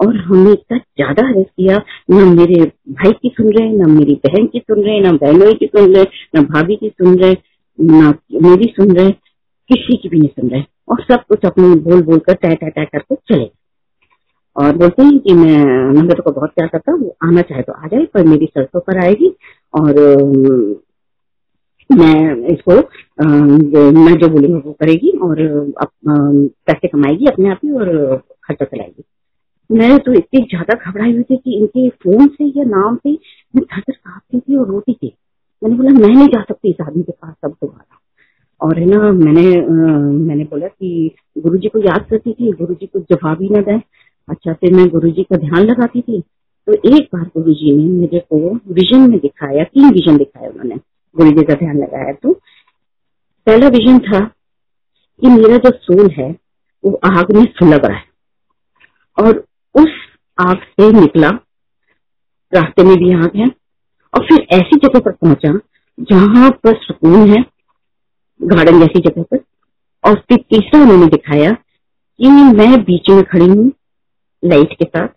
और 0.00 0.16
हमने 0.16 0.52
इतना 0.52 0.78
ज़्यादा 0.78 1.26
हरेस 1.28 1.46
किया 1.46 1.76
न 2.10 2.26
मेरे 2.36 2.64
भाई 2.90 3.12
की 3.12 3.28
सुन 3.30 3.50
रहे, 3.52 3.68
न 3.70 3.90
मेरी 3.90 4.14
बहन 4.26 4.46
की 4.46 4.58
सुन 4.60 4.82
रहे, 4.82 5.00
न 5.00 5.16
बहनों 5.16 5.52
की 5.54 5.66
सुन 5.66 5.94
रहे, 5.94 6.04
न 6.36 6.42
भाभी 6.44 6.76
की 6.76 6.88
सुन 6.88 7.18
रहे, 7.18 7.36
न 7.78 8.14
मेरी 8.42 8.72
सुन 8.76 8.96
रहे, 8.96 9.10
किसी 9.10 9.96
की 9.96 10.08
भी 10.08 10.18
नहीं 10.18 10.28
सुन 10.30 10.50
रहे। 10.50 10.62
और 10.88 11.02
सब 11.02 11.24
कुछ 11.28 11.44
अपने 11.46 11.74
बोल 11.82 12.02
बोल 12.02 12.18
कर, 12.18 12.34
तय 12.34 12.54
तय 12.54 12.84
करके 12.84 13.14
चले 13.14 13.50
और 14.56 14.76
बोलते 14.76 15.02
हैं 15.02 15.18
कि 15.18 15.34
मैं 15.34 15.56
नंबर 15.94 16.20
को 16.20 16.30
बहुत 16.30 16.50
प्यार 16.54 16.68
करता 16.68 16.92
हूँ 16.92 17.10
आना 17.24 17.42
चाहे 17.42 17.62
तो 17.62 17.72
आ 17.74 17.86
जाए, 17.86 18.04
पर 18.04 18.24
मेरी 18.26 18.46
शर्तों 18.46 18.80
पर 18.80 19.04
आएगी। 19.04 19.28
और, 19.74 20.00
मैं 21.90 22.46
इसको 22.48 22.72
मैं 22.72 24.16
जो 24.18 24.28
बोलूँगा 24.28 24.58
वो 24.64 24.72
करेगी 24.80 25.10
और 25.18 25.36
पैसे 26.08 26.88
कमाएगी 26.88 27.26
अपने 27.26 27.48
आप 27.50 27.60
ही 27.64 27.70
और 27.72 28.16
खर्चा 28.44 28.64
चलाएगी। 28.64 29.02
मैं 29.70 29.98
तो 29.98 30.12
इतनी 30.12 30.40
ज़्यादा 30.40 30.74
घबराई 30.74 31.12
हुई 31.12 31.22
थी 31.22 31.36
कि 31.36 31.56
इनके 31.58 31.88
फ़ोन 32.02 32.26
से 32.26 32.44
या 32.58 32.64
नाम 32.66 32.96
से 32.96 33.12
मैं 33.54 33.64
थर 33.64 33.92
कांपती 33.92 34.40
थी 34.40 34.56
और 34.56 34.66
रोती 34.68 34.92
थी। 34.92 35.12
मैंने 35.62 35.76
बोला 35.76 35.90
मैं 35.90 36.08
नहीं 36.08 36.26
जा 36.26 36.40
सकती 36.42 36.70
इस 36.70 36.80
आदमी 36.80 37.02
के 37.02 37.12
पास 37.12 37.34
सब 37.34 37.50
दोबारा। 37.50 37.98
और 38.60 38.78
है 38.78 38.86
ना 38.86 39.10
मैंने 39.12 39.44
आ, 39.54 39.98
मैंने 40.26 40.44
बोला 40.44 40.66
कि 40.66 41.10
गुरुजी 41.38 41.68
को 41.68 41.78
याद 41.78 42.06
करती 42.10 42.32
थी 42.32 42.52
गुरुजी 42.52 42.86
को 42.86 43.00
जवाब 43.00 43.42
ही 43.42 43.48
ना 43.48 43.60
दें। 43.62 43.80
अच्छा 44.28 44.52
फिर 44.52 44.74
मैं 44.74 44.86
गुरुजी 44.88 45.22
का 45.22 45.36
ध्यान 45.36 45.64
लगाती 45.64 46.00
थी। 46.00 46.20
तो 46.66 46.72
एक 46.72 47.08
बार 47.14 47.24
गुरुजी 47.36 47.76
ने 47.76 47.84
मेरे 48.00 48.18
को 48.30 48.38
विजन 48.74 49.10
में 49.10 49.18
दिखाया 49.18 49.64
तीन 49.64 49.90
विजन 49.92 50.16
दिखाया 50.16 50.48
उन्होंने 50.50 50.76
गुरु 51.16 51.30
जी 51.30 51.44
का 51.44 51.54
ध्यान 51.54 51.78
लगाया 51.78 52.12
तो। 52.12 52.32
पहला 53.46 53.68
विजन 53.68 53.98
था 53.98 54.20
कि 54.20 55.28
मेरा 55.28 55.56
जो 55.58 55.70
सोल 55.76 56.10
है 56.10 56.30
वो 56.84 56.98
आग 57.06 57.34
में 57.36 57.44
सुलग 57.44 57.86
रहा 57.86 57.96
है। 57.96 58.08
और 59.18 59.44
उस 59.74 59.88
आग 60.38 60.56
से 60.56 61.00
निकला। 61.00 61.28
रास्ते 62.54 62.82
में 62.82 62.96
भी 62.96 63.12
आग 63.12 63.30
है। 63.36 63.46
और 64.14 64.24
फिर 64.24 64.46
ऐसी 64.50 64.76
जगह 64.76 65.00
पर 65.00 65.12
पहुँचा 65.12 65.58
जहाँ 66.00 66.50
पर 66.50 66.76
सुकून 66.76 67.28
है, 67.30 67.44
गार्डन 68.42 68.80
जैसी 68.80 69.00
जगह 69.00 69.22
पर। 69.22 69.38
और 70.04 70.14
फिर 70.14 70.38
तीसरा 70.38 70.82
उन्होंने 70.82 71.06
दिखाया 71.06 71.50
कि 72.20 72.28
मैं 72.28 72.82
बीच 72.82 73.10
में 73.10 73.22
खड़ी 73.24 73.46
हूँ 73.46 73.72
लाइट 74.44 74.72
के 74.72 74.84
साथ 74.84 75.08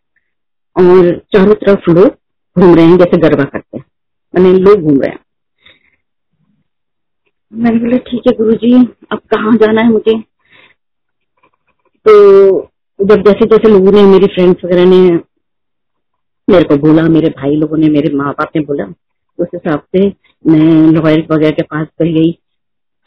और 0.77 1.17
चारों 1.33 1.53
तरफ़ 1.53 1.91
लोग 1.91 2.17
घूम 2.59 2.75
रहे 2.75 2.85
हैं, 2.85 2.97
जैसे 2.97 3.17
गरबा 3.17 3.43
करते 3.43 3.77
हैं। 3.77 3.85
मैंने 4.35 4.59
लोग 4.59 4.79
घूम 4.81 5.01
रहे 5.01 5.11
हैं। 5.11 5.19
मैंने 7.53 7.79
बोला, 7.79 7.97
ठीक 7.97 8.21
है 8.27 8.37
गुरु 8.37 8.51
जी 8.51 8.75
अब 9.11 9.17
कहाँ 9.17 9.55
जाना 9.55 9.81
है 9.81 9.89
मुझे? 9.89 10.19
तो 12.07 12.72
जब 12.99 13.21
जैसे 13.23 13.45
जैसे 13.45 13.69
लोगों 13.69 13.91
ने 13.91 14.01
मेरी 14.03 14.27
फ्रेंड्स 14.27 14.63
वगैरह 14.65 14.85
ने 14.85 14.97
मेरे 16.47 16.63
को 16.63 16.75
बोला, 16.77 17.01
मेरे 17.07 17.29
भाई 17.29 17.55
लोगों 17.55 17.77
ने, 17.77 17.87
मेरे 17.89 18.13
माँ 18.15 18.31
बाप 18.31 18.49
ने 18.55 18.61
बोला, 18.61 18.85
उस 19.39 19.47
हिसाब 19.53 19.79
से 19.95 20.07
मैं 20.45 20.91
लॉयर 20.93 21.25
वगैरह 21.31 21.51
के 21.51 21.63
पास 21.63 21.87
चल 21.99 22.11
गई 22.17 22.29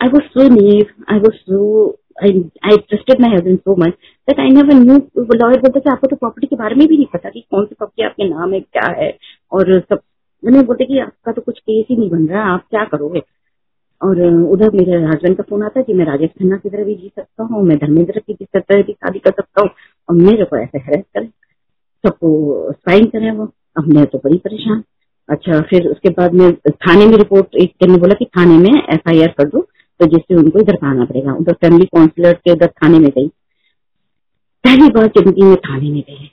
I 0.01 0.09
was 0.09 0.23
so 0.35 0.49
naive 0.55 0.87
I 1.13 1.19
was 1.19 1.35
so 1.35 1.89
I 2.23 2.77
trusted 2.89 3.21
my 3.21 3.35
husband 3.35 3.59
so 3.59 3.77
much 3.79 3.93
that 4.29 4.41
I 4.41 4.51
never 4.51 4.75
knew 4.75 5.25
lawyer 5.35 5.61
बोलते 5.61 5.81
थे 5.81 5.93
आपको 5.93 6.07
तो 6.07 6.17
प्रॉपर्टी 6.17 6.47
के 6.47 6.57
बारे 6.57 6.75
में 6.75 6.87
भी 6.89 6.97
नहीं 6.97 7.07
पता 7.15 7.29
कि 7.31 7.41
कौन 7.51 7.65
सी 7.65 7.75
प्रॉपर्टी 7.75 8.05
आपके 8.05 8.29
नाम 8.29 8.53
है, 8.53 8.61
क्या 8.61 8.87
है 9.01 9.11
और 9.53 9.81
सब। 9.81 10.01
मैंने 10.43 10.63
बोलते 10.63 10.85
कि 10.85 10.99
आपका 10.99 11.33
तो 11.33 11.43
कुछ 11.43 11.59
केस 11.59 11.87
ही 11.91 11.97
नहीं 11.97 12.11
बन 12.11 12.27
रहा, 12.27 12.43
आप 12.55 12.67
क्या 12.71 12.85
करोगे? 12.85 13.21
और 14.01 14.21
उधर 14.53 14.71
मेरे 14.75 14.97
हस्बैंड 15.05 15.37
का 15.37 15.43
फ़ोन 15.43 15.63
आता 15.63 15.79
है 15.79 15.85
कि 15.85 15.95
मैं 15.95 16.05
राजेश 16.05 16.31
खन्ना 16.31 16.57
की 16.57 16.71
तरह 16.71 16.85
भी 16.85 16.95
जी 16.95 17.11
सकता 17.17 17.45
हूँ, 17.45 17.63
मैं 17.65 17.77
धर्मेंद्र 17.79 18.21
की 18.21 18.35
तरह 18.35 18.83
भी 18.83 18.93
शादी 18.93 19.19
कर 19.19 19.31
सकता 19.31 19.63
हूँ, 19.63 19.71
और 20.09 20.15
मेरे 20.17 20.45
को 20.45 20.57
ऐसे 20.57 20.79
हैरेस 20.79 21.05
करे। 21.17 21.27
सबको 22.05 22.73
साइन 22.73 23.07
करे 23.07 23.31
वो, 23.31 23.45
अब 23.79 23.87
मैं 23.95 24.05
तो 24.07 24.19
बड़ी 24.25 24.37
परेशान। 24.39 24.83
अच्छा 25.29 25.61
फिर 25.61 25.87
उसके 25.89 26.09
बाद 26.11 26.35
में 26.35 26.53
थाने 26.53 27.07
में 27.07 27.17
रिपोर्ट 27.19 27.57
एक 27.57 27.89
ने 27.89 27.97
बोला 27.99 28.15
कि 28.15 28.25
थाने 28.37 28.59
में 28.59 28.83
एफ़ 28.85 29.09
आई 29.09 29.23
आर 29.23 29.35
कर 29.39 29.49
दो 29.49 29.61
तो 30.01 30.07
जिससे 30.07 30.35
उनको 30.35 30.59
इधर 30.59 30.79
आना 30.85 31.05
पड़ेगा। 31.05 31.33
उधर 31.35 31.53
फैमिली 31.55 31.85
काउंसिलर 31.87 32.33
के 32.35 32.53
उधर 32.53 32.67
थाने 32.67 32.99
में 32.99 33.09
गई। 33.09 33.27
पहली 34.65 34.89
बार 34.91 35.07
ज़िंदगी 35.09 35.43
में 35.43 35.57
थाने 35.59 35.91
में 35.91 36.01
गए 36.01 36.29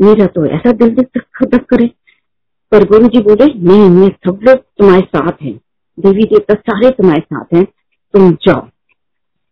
मेरा 0.00 0.26
तो 0.26 0.44
ऐसा 0.48 0.72
दिल 0.72 0.94
दिल 0.94 1.20
धक 1.46 1.64
करे। 1.64 1.86
पर 2.72 2.84
गुरु 2.84 3.08
जी 3.08 3.20
बोले, 3.20 3.46
नहीं 3.46 3.88
मैं 3.90 4.08
सब 4.08 4.40
लोग 4.42 4.58
तुम्हारे 4.78 5.02
साथ 5.06 5.42
हैं। 5.42 5.58
देवी 5.98 6.24
देवता 6.24 6.54
सारे 6.54 6.90
तुम्हारे 6.90 7.20
साथ 7.20 7.54
हैं, 7.54 7.64
तुम 8.14 8.30
जाओ। 8.42 8.66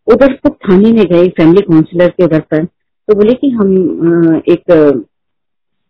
उधर 0.07 0.33
तो 0.35 0.49
थाने 0.49 0.91
में 0.91 1.05
गए 1.05 1.27
फैमिली 1.37 1.61
काउंसलर 1.61 2.09
के 2.11 2.27
घर 2.27 2.39
पर 2.41 2.65
तो 2.65 3.15
बोले 3.15 3.33
कि 3.33 3.49
हम 3.49 4.41
एक 4.49 4.71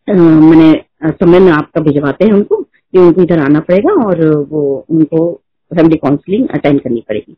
मैंने 0.07 0.71
समय 1.11 1.39
में 1.39 1.51
आपका 1.51 1.81
भिजवाते 1.81 2.25
हैं 2.25 2.33
उनको 2.33 2.55
कि 2.55 2.99
उनको 2.99 3.21
इधर 3.21 3.39
आना 3.39 3.59
पड़ेगा 3.59 3.93
और 4.03 4.25
वो, 4.49 4.85
उनको 4.89 5.31
फैमिली 5.71 5.97
काउंसलिंग 5.97 6.47
अटेंड 6.49 6.81
करनी 6.81 7.03
पड़ेगी। 7.09 7.35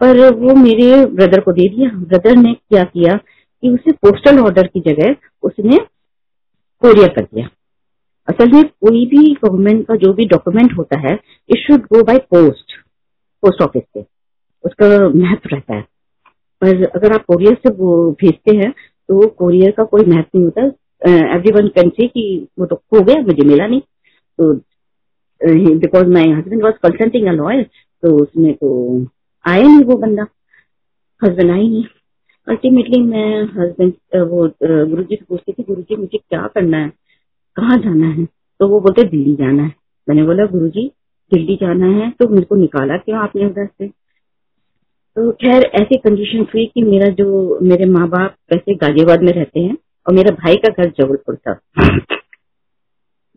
पर 0.00 0.30
वो 0.34 0.54
मेरे 0.56 1.04
ब्रदर 1.06 1.40
को 1.40 1.52
दे 1.52 1.68
दिया। 1.68 1.88
ब्रदर 1.90 2.36
ने 2.36 2.52
क्या 2.52 2.84
किया 2.84 3.16
कि 3.16 3.70
उसे 3.70 3.92
पोस्टल 4.04 4.38
ऑर्डर 4.38 4.66
की 4.66 4.80
जगह 4.82 5.14
उसने 5.42 5.78
कोरियर 6.82 7.08
कर 7.08 7.22
दिया। 7.24 7.48
असल 8.28 8.52
में 8.52 8.62
कोई 8.64 9.04
भी 9.06 9.32
गवर्नमेंट 9.44 9.86
का 9.86 9.94
जो 9.96 10.12
भी 10.14 10.24
डॉक्यूमेंट 10.28 10.76
होता 10.78 10.98
है 11.00 11.14
it 11.14 11.58
should 11.58 11.86
go 11.92 12.02
by 12.04 12.18
post 12.34 12.76
post 13.42 13.62
office 13.62 13.82
से। 13.94 14.04
उसका 14.64 14.86
महत्व 15.10 15.48
रहता 15.52 15.74
है। 15.74 15.82
पर 16.62 16.84
अगर 16.86 17.12
आप 17.12 17.24
कोरियर 17.24 17.54
से 17.56 17.72
वो 17.74 18.10
भेजते 18.20 18.56
हैं 18.56 18.70
तो 18.70 19.26
कोरियर 19.28 19.70
का 19.76 19.84
कोई 19.84 20.04
महत्व 20.08 20.38
नहीं 20.38 20.44
होता। 20.44 20.64
एवरी 21.34 21.52
वन 21.52 21.68
कैन 21.76 21.88
से 21.90 22.06
कि 22.08 22.24
वो 22.58 22.66
तो 22.66 22.76
खो 22.76 23.00
गया, 23.04 23.22
मुझे 23.22 23.46
मिला 23.48 23.66
नहीं। 23.66 23.80
तो 24.38 24.52
because 25.74 26.08
my 26.14 26.30
husband 26.32 26.62
was 26.64 26.74
consulting 26.82 27.26
a 27.28 27.32
lawyer 27.32 27.62
तो 28.02 28.16
उसमें 28.22 28.52
तो 28.54 28.70
आया 29.44 29.62
नहीं 29.62 29.84
वो 29.84 29.96
बंदा। 29.98 30.26
हस्बैंड 31.22 31.50
आई 31.50 31.68
नहीं। 31.68 31.84
अल्टीमेटली 32.46 33.02
मैं 33.02 33.42
हस्बैंड 33.56 33.92
वो 34.30 34.46
गुरु 34.62 35.02
जी 35.02 35.16
से 35.16 35.24
पूछती 35.28 35.52
थी 35.52 35.62
गुरु 35.62 35.82
जी 35.82 35.96
मुझे 35.96 36.18
क्या 36.18 36.46
करना 36.54 36.78
है? 36.78 36.92
कहाँ 37.56 37.78
जाना 37.78 38.06
है? 38.08 38.24
तो 38.24 38.68
वो 38.68 38.80
बोलते, 38.80 39.02
दिल्ली 39.04 39.34
जाना 39.36 39.62
है। 39.62 39.74
मैंने 40.08 40.22
बोला 40.24 40.44
गुरु 40.46 40.68
जी 40.68 40.90
दिल्ली 41.32 41.56
जाना 41.56 41.86
है 41.88 42.10
तो 42.10 42.28
मुझको 42.28 42.56
निकाला 42.56 42.96
क्यों 42.96 43.18
आपने 43.18 43.46
उधर 43.46 43.66
से? 43.66 43.86
तो 43.86 45.30
खैर, 45.32 45.62
ऐसी 45.62 45.96
कंडीशन 45.98 46.46
हुई 46.54 46.64
कि 46.66 46.82
मेरा 46.82 47.06
जो, 47.08 47.58
मेरे 47.62 47.84
माँ 47.86 48.08
बाप 48.08 48.34
वैसे 48.52 48.74
गाजियाबाद 48.76 49.22
में 49.22 49.32
रहते 49.32 49.60
हैं 49.60 49.76
और 50.06 50.14
मेरा 50.14 50.34
भाई 50.34 50.56
का 50.56 50.72
घर 50.72 50.90
जबलपुर 50.98 51.36
था। 51.36 51.54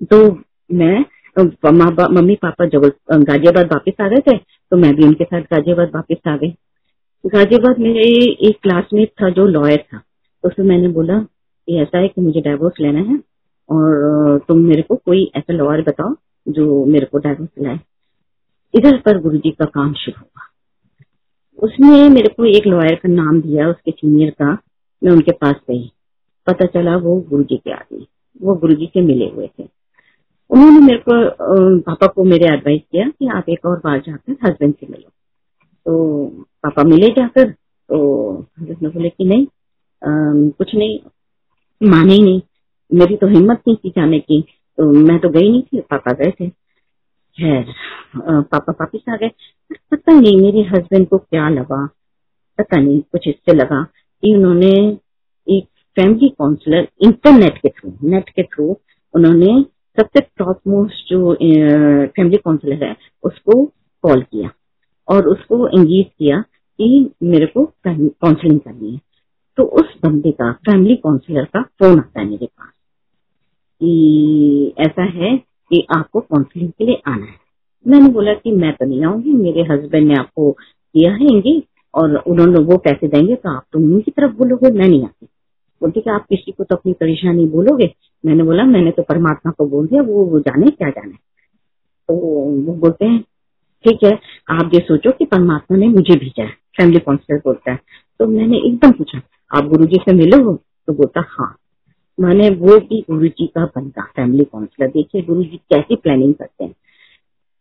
तो 0.01 0.17
मैं 0.71 1.03
मम्मी, 1.37 2.35
पापा 2.35 2.65
जबल, 2.65 2.91
गाजियाबाद 3.13 3.71
वापस 3.73 4.01
आ 4.01 4.07
गए 4.07 4.19
थे 4.27 4.37
तो 4.37 4.77
मैं 4.77 4.93
भी 4.95 5.03
उनके 5.03 5.23
साथ 5.23 5.41
गाजियाबाद 5.43 5.91
वापस 5.95 6.27
आ 6.27 6.35
गई। 6.37 6.49
गाजियाबाद 7.25 7.79
मेरे 7.79 8.07
एक 8.47 8.59
क्लासमेट 8.63 9.11
था 9.21 9.29
जो 9.29 9.45
लॉयर 9.47 9.83
था। 9.83 9.97
तो 9.97 10.49
उसमें 10.49 10.65
मैंने 10.65 10.87
बोला 10.89 11.19
कि 11.19 11.77
ऐसा 11.81 11.97
है 11.97 12.07
कि 12.07 12.21
मुझे 12.21 12.41
डाइवोर्स 12.41 12.79
लेना 12.81 12.99
है 13.01 13.17
और 13.69 14.39
तुम 14.47 14.59
मेरे 14.59 14.81
को 14.81 14.95
कोई 14.95 15.23
ऐसा 15.35 15.53
लॉयर 15.53 15.81
बताओ 15.81 16.15
जो 16.47 16.85
मेरे 16.85 17.05
को 17.05 17.17
डायवर्स 17.17 17.49
दिलाए 17.49 17.79
इधर 18.73 18.97
पर 18.97 19.19
गुरु 19.21 19.37
जी 19.37 19.51
का 19.51 19.65
काम 19.65 19.93
शुरू 19.93 20.21
हुआ। 20.21 20.49
उसने 21.59 22.09
मेरे 22.09 22.29
को 22.29 22.45
एक 22.47 22.67
लॉयर 22.67 22.95
का 22.95 23.09
नाम 23.09 23.41
दिया 23.41 23.67
उसके 23.69 23.91
सीनियर 23.91 24.29
का। 24.31 24.57
मैं 25.01 25.11
उनके 25.11 25.31
पास 25.31 25.55
गई। 25.69 25.91
पता 26.47 26.65
चला 26.65 26.95
वो 26.97 27.15
गुरु 27.29 27.43
जी 27.43 27.57
के 27.57 27.71
आदमी 27.71 28.05
वो 28.41 28.55
गुरु 28.55 28.73
जी 28.73 28.85
से 28.85 29.01
मिले 29.01 29.25
हुए 29.29 29.47
थे। 29.49 29.67
उन्होंने 30.49 30.79
मेरे 30.79 30.97
को 30.99 31.79
पापा 31.81 32.07
को 32.07 32.23
मेरे 32.23 32.45
एडवाइस 32.47 32.81
किया 32.91 33.07
कि 33.09 33.27
आप 33.37 33.49
एक 33.49 33.65
और 33.65 33.77
बार 33.83 33.99
जाकर 34.07 34.35
हस्बैंड 34.43 34.73
से 34.73 34.87
मिलो। 34.89 35.09
तो 35.85 36.27
पापा 36.63 36.83
मिले 36.83 37.09
जाकर 37.17 37.49
तो 37.49 38.39
हस्बैंड 38.59 38.93
बोले 38.93 39.09
कि 39.09 39.25
नहीं 39.25 39.45
आ, 40.01 40.09
कुछ 40.57 40.75
नहीं 40.75 40.99
माने 41.81 42.13
ही 42.13 42.21
नहीं। 42.23 42.41
मेरी 42.91 43.15
तो 43.17 43.27
हिम्मत 43.27 43.61
नहीं 43.67 43.75
थी 43.75 43.89
जाने 43.89 44.19
की। 44.19 44.41
तो 44.77 44.91
मैं 45.07 45.17
तो 45.19 45.29
गई 45.29 45.49
नहीं 45.49 45.61
थी, 45.63 45.79
पापा 45.81 46.11
गए 46.13 46.31
थे। 46.31 46.49
खैर 47.37 47.73
पापा 48.17 48.71
वापिस 48.71 49.09
आ 49.09 49.15
गए। 49.17 49.29
पता 49.91 50.13
नहीं 50.13 50.35
मेरे 50.41 50.61
हस्बैंड 50.69 51.07
को 51.07 51.17
क्या 51.17 51.47
लगा। 51.49 51.85
पता 52.59 52.79
नहीं 52.79 52.99
कुछ 53.11 53.27
इससे 53.27 53.53
लगा 53.53 53.81
कि 53.83 54.35
उन्होंने 54.35 54.71
एक 55.47 55.65
फैमिली 55.97 56.29
काउंसलर 56.29 56.87
इंटरनेट 57.01 57.57
के 57.57 57.69
थ्रू 57.69 57.91
नेट 58.09 58.29
के 58.29 58.43
थ्रू 58.43 58.65
उन्होंने 59.13 59.61
सबसे 59.97 60.21
टॉप 60.37 60.59
मोस्ट 60.67 61.09
जो 61.09 61.33
फैमिली 61.35 62.37
काउंसलर 62.37 62.83
है, 62.83 62.95
उसको 63.23 63.63
कॉल 64.03 64.21
किया 64.21 64.49
और 65.07 65.27
उसको 65.27 65.67
एंगेज 65.69 66.05
किया 66.19 66.39
कि 66.79 67.09
मेरे 67.23 67.45
को 67.47 67.65
काउंसलिंग 67.87 68.59
करनी 68.59 68.91
है। 68.93 68.99
तो 69.57 69.63
उस 69.79 69.93
बंदे 70.03 70.31
का 70.31 70.51
फैमिली 70.61 70.95
काउंसलर 70.97 71.45
का 71.45 71.61
फ़ोन 71.61 71.99
आता 71.99 72.19
है 72.19 72.29
मेरे 72.29 72.45
पास। 72.47 72.72
कि 73.83 74.73
ऐसा 74.79 75.03
है 75.03 75.37
कि 75.37 75.87
आपको 75.97 76.19
काउंसलिंग 76.19 76.69
के 76.69 76.85
लिए 76.85 77.01
आना 77.07 77.25
है। 77.25 77.35
मैंने 77.87 78.09
बोला 78.09 78.33
कि 78.33 78.51
मैं 78.51 78.73
तो 78.73 78.85
नहीं 78.85 79.05
आऊँगी, 79.05 79.31
मेरे 79.31 79.61
हस्बैंड 79.61 80.07
ने 80.07 80.15
आपको 80.15 80.51
किया 80.51 81.11
है 81.13 81.61
और 81.93 82.15
उन्होंने 82.17 82.59
वो 82.59 82.77
पैसे 82.77 83.07
देंगे 83.07 83.35
तो 83.35 83.49
आप 83.49 83.63
तो 83.73 83.79
उनकी 83.79 84.11
तरफ़ 84.11 84.31
बोलोगे, 84.31 84.79
मैं 84.79 84.87
नहीं 84.87 85.03
आती। 85.03 85.27
बोलते 85.81 86.01
कि 86.01 86.09
आप 86.09 86.25
किसी 86.29 86.51
को 86.51 86.63
तो 86.63 86.75
अपनी 86.75 86.93
परेशानी 86.93 87.45
बोलोगे? 87.45 87.93
मैंने 88.25 88.43
बोला, 88.43 88.63
मैंने 88.63 88.91
तो 88.91 89.03
परमात्मा 89.03 89.51
को 89.51 89.65
बोल 89.65 89.87
दिया, 89.87 90.01
वो 90.01 90.25
वो 90.25 90.39
जाने 90.39 90.71
क्या 90.71 90.89
जाने। 90.89 91.13
तो 92.09 92.15
वो 92.65 92.73
बोलते 92.73 93.05
हैं, 93.05 93.21
ठीक 93.83 93.99
है, 94.03 94.19
आप 94.49 94.71
ये 94.73 94.79
सोचो 94.79 95.11
कि 95.11 95.25
परमात्मा 95.25 95.77
ने 95.77 95.87
मुझे 95.87 96.15
भेजा 96.15 96.43
है 96.43 96.49
फैमिली 96.49 96.99
काउंसलर 96.99 97.37
बोलता 97.37 97.71
है। 97.71 97.79
तो 98.19 98.27
मैंने 98.27 98.57
एकदम 98.57 98.91
पूछा, 98.91 99.21
आप 99.51 99.65
गुरु 99.65 99.85
जी 99.85 99.95
से 99.95 100.13
मिलो 100.13 100.43
हो? 100.43 100.55
तो 100.87 100.93
बोलता 100.93 101.25
हाँ। 101.27 101.57
मैंने 102.19 102.49
वो 102.49 102.79
भी 102.79 103.01
गुरु 103.01 103.27
जी 103.27 103.47
का 103.47 103.65
बनता 103.65 104.01
फैमिली 104.01 104.43
काउंसलर 104.43 104.87
देखिए, 104.87 105.21
गुरु 105.21 105.43
जी 105.43 105.57
कैसी 105.57 105.95
प्लानिंग 105.95 106.33
करते 106.33 106.63
हैं। 106.63 106.75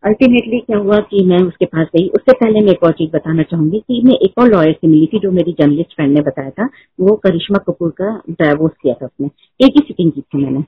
अल्टीमेटली 0.05 0.59
क्या 0.61 0.79
हुआ 0.79 0.99
कि 0.99 1.25
मैं 1.25 1.39
उसके 1.39 1.65
पास 1.65 1.87
गई। 1.87 2.09
उससे 2.09 2.33
पहले 2.33 2.61
मैं 2.61 2.73
एक 2.73 2.83
और 2.83 2.93
चीज़ 2.93 3.11
बताना 3.11 3.43
चाहूँगी 3.43 3.79
कि 3.79 4.03
मैं 4.05 4.15
एक 4.15 4.33
और 4.39 4.49
लॉयर 4.49 4.73
से 4.73 4.89
मिली 4.89 5.07
थी 5.07 5.19
जो 5.19 5.31
मेरी 5.31 5.53
जर्नलिस्ट 5.53 5.95
फ्रेंड 5.97 6.15
ने 6.15 6.21
बताया 6.21 6.51
था। 6.51 6.69
वो 7.01 7.17
करिश्मा 7.17 7.59
कपूर 7.59 7.91
का 7.91 8.23
डायवोर्स 8.31 8.75
किया 8.83 8.95
था 8.95 9.07
उसने। 9.07 9.27
एक 9.67 9.73
ही 9.73 9.81
सिटिंग 9.81 10.13
की 10.13 10.21
थी 10.21 10.39
मैंने। 10.39 10.63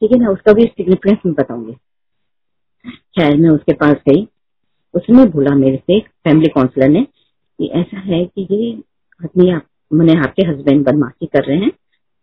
ठीक 0.00 0.12
है 0.12 0.18
ना? 0.18 0.30
उसका 0.30 0.52
भी 0.52 0.62
सिग्निफिकेंस 0.62 1.18
मैं 1.26 1.34
बताऊँगी। 1.34 1.72
खैर, 2.90 3.36
मैं 3.36 3.50
उसके 3.50 3.72
पास 3.72 3.96
गई। 4.08 4.28
उसने 4.94 5.24
बोला 5.24 5.54
मेरे 5.54 5.76
से 5.76 6.00
फैमिली 6.00 6.48
काउंसलर 6.48 6.88
ने, 6.88 7.04
कि 7.58 7.66
ऐसा 7.66 7.98
है 7.98 8.24
कि 8.24 8.48
ये 8.50 8.72
आदमी 9.24 9.50
आप 9.50 9.62
मैंने 9.92 10.20
आपके 10.20 10.42
हस्बैंड 10.42 10.86
बदमाशी 10.86 11.26
कर 11.26 11.44
रहे 11.44 11.56
हैं। 11.56 11.70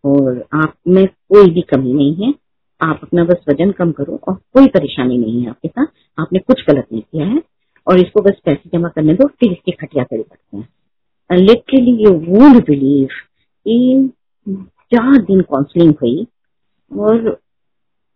और 0.06 0.46
आप, 0.54 0.74
में 0.88 1.06
कोई 1.06 1.50
भी 1.52 1.62
कमी 1.70 1.94
नहीं 1.94 2.16
है। 2.16 2.34
आप 2.82 3.00
अपना 3.04 3.24
बस 3.24 3.44
वज़न 3.50 3.72
कम 3.72 3.92
करो 3.92 4.20
और 4.28 4.34
कोई 4.54 4.68
परेशानी 4.68 5.18
नहीं 5.18 5.42
है 5.42 5.50
आपके 5.50 5.68
साथ। 5.68 5.86
आपने 6.18 6.40
कुछ 6.40 6.64
गलत 6.68 6.88
नहीं 6.92 7.02
किया 7.02 7.26
है 7.26 7.42
और 7.88 8.00
इसको 8.00 8.22
बस 8.22 8.40
पैसे 8.46 8.70
जमा 8.70 8.90
करने 8.90 9.14
दो, 9.14 9.28
फिर 9.30 9.52
इसकी 9.52 9.72
खटिया 9.72 10.04
करी 10.04 10.24
करते 10.24 10.58
हैं। 10.58 10.68
लिटरली 11.30 11.92
यू 12.04 12.12
वोंट 12.12 12.66
बिलीव 12.68 13.08
कि 13.66 14.10
चार 14.92 15.22
दिन 15.22 15.42
काउंसलिंग 15.42 15.94
हुई 16.02 16.26
और 16.92 17.30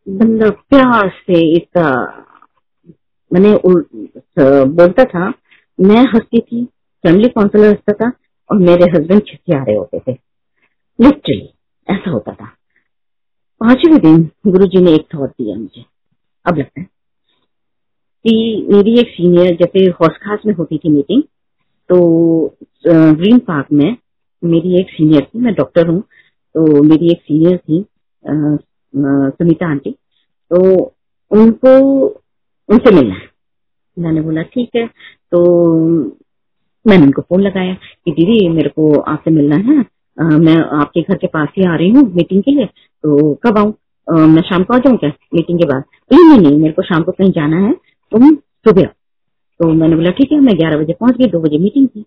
बंदा 0.08 0.50
प्यार 0.50 1.10
से 1.18 1.40
इतना, 1.56 1.90
मैंने 3.32 3.54
बोलता 4.68 5.04
था, 5.06 5.28
मैं 5.80 6.04
हंसती 6.06 6.40
थी 6.40 6.64
फैमिली 7.04 7.30
काउंसलर 7.30 7.68
हंसता 7.68 7.94
था 7.96 8.12
और 8.50 8.58
मेरे 8.60 8.92
हस्बैंड 8.92 9.22
छिछिया 9.28 9.64
रहे 9.64 9.76
होते 9.76 10.00
थे। 10.00 10.18
लिटरली। 11.00 11.50
ऐसा 11.90 12.12
होता 12.12 12.34
था। 12.34 12.46
पाँचवें 13.62 14.00
दिन 14.00 14.24
गुरु 14.48 14.66
जी 14.66 14.82
ने 14.84 14.92
एक 14.92 15.08
थॉट 15.14 15.30
दिया 15.32 15.56
मुझे। 15.58 15.84
अब 16.46 16.58
लगता 16.58 16.82
है 16.82 16.88
कि 18.26 18.68
मेरी 18.72 19.00
एक 19.00 19.08
सीनियर 19.08 19.56
जैसे 19.56 19.86
हौस 19.92 20.18
खास 20.24 20.40
में 20.46 20.54
होती 20.54 20.78
थी 20.78 20.90
मीटिंग 20.90 21.24
तो 21.90 21.98
ग्रीन 22.88 23.40
पार्क 23.40 23.68
में 23.74 23.96
मेरी 24.44 24.80
एक 24.80 24.90
सीनियर 24.90 25.22
थी, 25.24 25.40
मैं 25.40 25.54
डॉक्टर 25.54 25.88
हूँ 25.88 26.02
तो 26.56 26.84
मेरी 26.84 27.12
एक 27.12 27.22
सीनियर 27.22 27.58
थी 27.58 27.86
सुनीता 28.94 29.70
आंटी। 29.70 29.92
तो 30.52 30.60
उनको, 31.32 31.72
उनसे 32.70 32.96
मिलना 32.96 33.16
है। 33.16 33.30
मैंने 33.98 34.22
बोला, 34.22 34.42
ठीक 34.44 34.70
है। 34.76 34.86
तो 35.32 35.40
मैंने 36.86 37.04
उनको 37.04 37.22
फ़ोन 37.22 37.42
लगाया 37.42 37.74
कि, 37.74 38.12
दीदी, 38.12 38.48
मेरे 38.50 38.70
को 38.70 39.00
आपसे 39.02 39.32
मिलना 39.32 39.56
है 39.56 39.84
मैं 40.20 40.56
आपके 40.80 41.02
घर 41.02 41.18
के 41.18 41.28
पास 41.28 41.48
ही 41.58 41.66
आ 41.66 41.76
रही 41.76 41.90
हूँ 41.90 42.04
मीटिंग 42.16 42.44
के 42.44 42.52
लिए 42.52 42.66
तो 42.66 43.34
कब 43.46 43.58
आऊँ? 43.58 43.74
मैं 44.08 44.42
शाम 44.42 44.64
को 44.64 44.74
आ 44.74 44.78
जाऊँ 44.78 44.98
क्या 44.98 45.10
मीटिंग 45.34 45.60
के 45.60 45.66
बाद? 45.68 45.84
नहीं 46.12 46.24
नहीं 46.24 46.40
नहीं, 46.40 46.58
मेरे 46.60 46.74
को 46.74 46.82
शाम 46.84 47.04
को 47.04 47.12
कहीं 47.12 47.32
जाना 47.32 47.58
है। 47.58 47.74
तुम 48.12 48.34
सुबह 48.36 48.86
तो 49.60 49.68
मैंने 49.70 49.96
बोला, 49.96 50.12
ठीक 50.12 50.32
है, 50.32 50.40
मैं 50.40 50.56
ग्यारह 50.58 50.78
बजे 50.78 50.94
पहुँच 50.94 51.18
गई, 51.18 51.28
दो 51.28 51.40
बजे 51.40 51.58
मीटिंग 51.58 51.88
थी। 51.88 52.02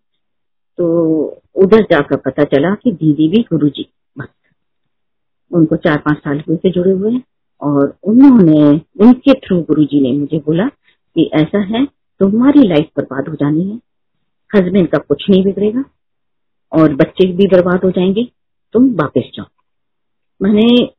तो 0.79 1.43
उधर 1.63 1.83
जाकर 1.91 2.17
पता 2.19 2.45
चला 2.45 2.75
कि 2.75 2.93
दीदी 2.93 3.29
भी 3.29 3.43
गुरु 3.51 3.69
जी 3.69 3.89
उनको 5.51 5.77
चार 5.77 5.97
पाँच 5.99 6.19
साल 6.19 6.39
हुए 6.49 6.57
से 6.57 6.71
जुड़े 6.71 6.93
हुए 6.93 7.11
हैं 7.13 7.23
और 7.63 7.95
उन्होंने, 8.05 8.61
उनके 9.01 9.33
थ्रू 9.37 9.61
गुरु 9.63 9.85
जी 9.85 10.01
ने 10.01 10.13
मुझे 10.19 10.39
बोला 10.47 10.67
कि 10.67 11.31
ऐसा 11.35 11.59
है, 11.67 11.85
तुम्हारी 12.21 12.69
लाइफ 12.69 12.89
बर्बाद 12.97 13.29
हो 13.29 13.35
जानी 13.35 13.69
है। 13.71 13.77
हस्बैंड 14.51 14.89
का 14.89 14.99
कुछ 14.99 15.25
नहीं 15.31 15.43
बिगड़ेगा। 15.45 15.85
और 16.73 16.95
बच्चे 16.95 17.33
भी 17.33 17.47
बर्बाद 17.47 17.81
हो 17.85 17.91
जाएँगे, 17.91 18.29
तुम 18.73 18.95
वापस 18.95 19.31
जाओ। 19.35 19.47
मैंने 20.43 20.93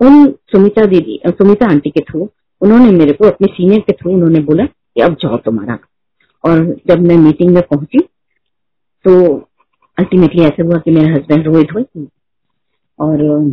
उन 0.00 0.30
सुमिता 0.30 0.86
दीदी, 0.86 1.20
सुमिता 1.26 1.66
आंटी 1.66 1.90
के 1.90 2.00
थ्रू, 2.00 2.30
उन्होंने 2.60 2.90
मेरे 2.90 3.12
को, 3.12 3.26
अपने 3.26 3.46
सीनियर 3.46 3.80
के 3.80 3.92
थ्रू 3.92 4.12
उन्होंने 4.12 4.40
बोला 4.40 4.64
कि 4.64 5.00
अब 5.00 5.14
जाओ 5.14 5.36
तुम्हारा। 5.36 5.78
और 6.44 6.64
जब 6.86 6.98
मैं 6.98 7.16
मीटिंग 7.16 7.54
में 7.54 7.62
पहुँची 7.62 7.98
तो 9.04 9.38
अल्टीमेटली 9.98 10.42
ऐसा 10.42 10.62
हुआ 10.62 10.78
कि 10.78 10.90
मेरे 10.90 11.12
हस्बैंड 11.12 11.44
रोहित 11.44 11.68
हुए। 11.74 12.06
और 12.98 13.50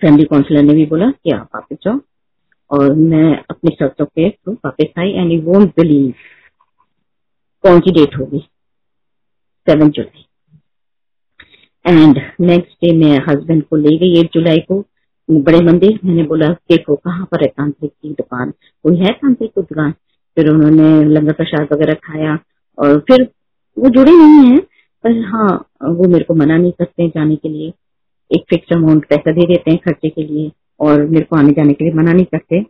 फैमिली 0.00 0.24
काउंसलर 0.24 0.62
ने 0.62 0.74
भी 0.74 0.86
बोला 0.86 1.10
कि 1.10 1.30
आप 1.30 1.48
वापस 1.54 1.76
जाओ। 1.82 2.00
और 2.70 2.94
मैं 2.94 3.44
अपनी 3.50 3.76
शर्तों 3.78 4.06
के 4.06 4.30
थ्रू 4.30 4.52
वापस 4.52 4.86
आई 4.98 5.10
एंड 5.10 5.32
यू 5.32 5.42
वोंट 5.42 5.68
बिलीव 5.68 6.14
कौन 7.62 7.80
सी 7.80 7.92
डेट 7.92 8.16
होगी। 8.18 8.49
Seven 9.70 9.90
July 9.90 10.26
and 11.86 12.18
next 12.40 12.72
day 12.84 12.96
मैं 12.96 13.18
हस्बैंड 13.28 13.62
को 13.64 13.76
ले 13.76 13.96
गई 13.96 14.20
एक 14.20 14.30
जुलाई 14.34 14.58
को, 14.58 14.84
बड़े 15.30 15.60
मंदिर। 15.60 15.98
मैंने 16.04 16.22
बोला, 16.22 16.48
देखो, 16.48 16.96
कहाँ 16.96 17.26
पर 17.32 17.42
है 17.42 17.46
तांत्रिक 17.46 17.90
की 17.90 18.08
दुकान? 18.08 18.50
कोई 18.82 18.96
है 18.96 19.12
तांत्रिक 19.12 19.50
की 19.50 19.62
दुकान? 19.62 19.90
फिर 20.36 20.48
उन्होंने 20.48 21.04
लंगर 21.04 21.32
प्रसाद 21.32 21.68
वगैरह 21.72 21.94
खाया 21.94 22.38
और 22.78 22.98
फिर 23.00 23.22
वो 23.78 23.88
जुड़े 23.88 24.12
नहीं 24.12 24.50
है, 24.50 24.58
पर 25.04 25.24
हाँ 25.24 25.48
वो 25.82 26.08
मेरे 26.08 26.24
को 26.24 26.34
मना 26.34 26.56
नहीं 26.56 26.72
करते 26.72 27.08
जाने 27.08 27.36
के 27.36 27.48
लिए। 27.48 27.72
एक 28.30 28.44
फिक्स 28.50 28.72
अमाउंट 28.72 29.06
पैसा 29.06 29.32
दे 29.32 29.46
देते 29.46 29.70
हैं 29.70 29.78
खर्चे 29.78 30.08
के 30.08 30.22
लिए 30.22 30.50
और 30.80 31.04
मेरे 31.06 31.24
को 31.24 31.36
आने 31.36 31.52
जाने 31.52 31.72
के 31.72 31.84
लिए 31.84 31.92
मना 31.92 32.12
नहीं 32.12 32.24
करते। 32.24 32.60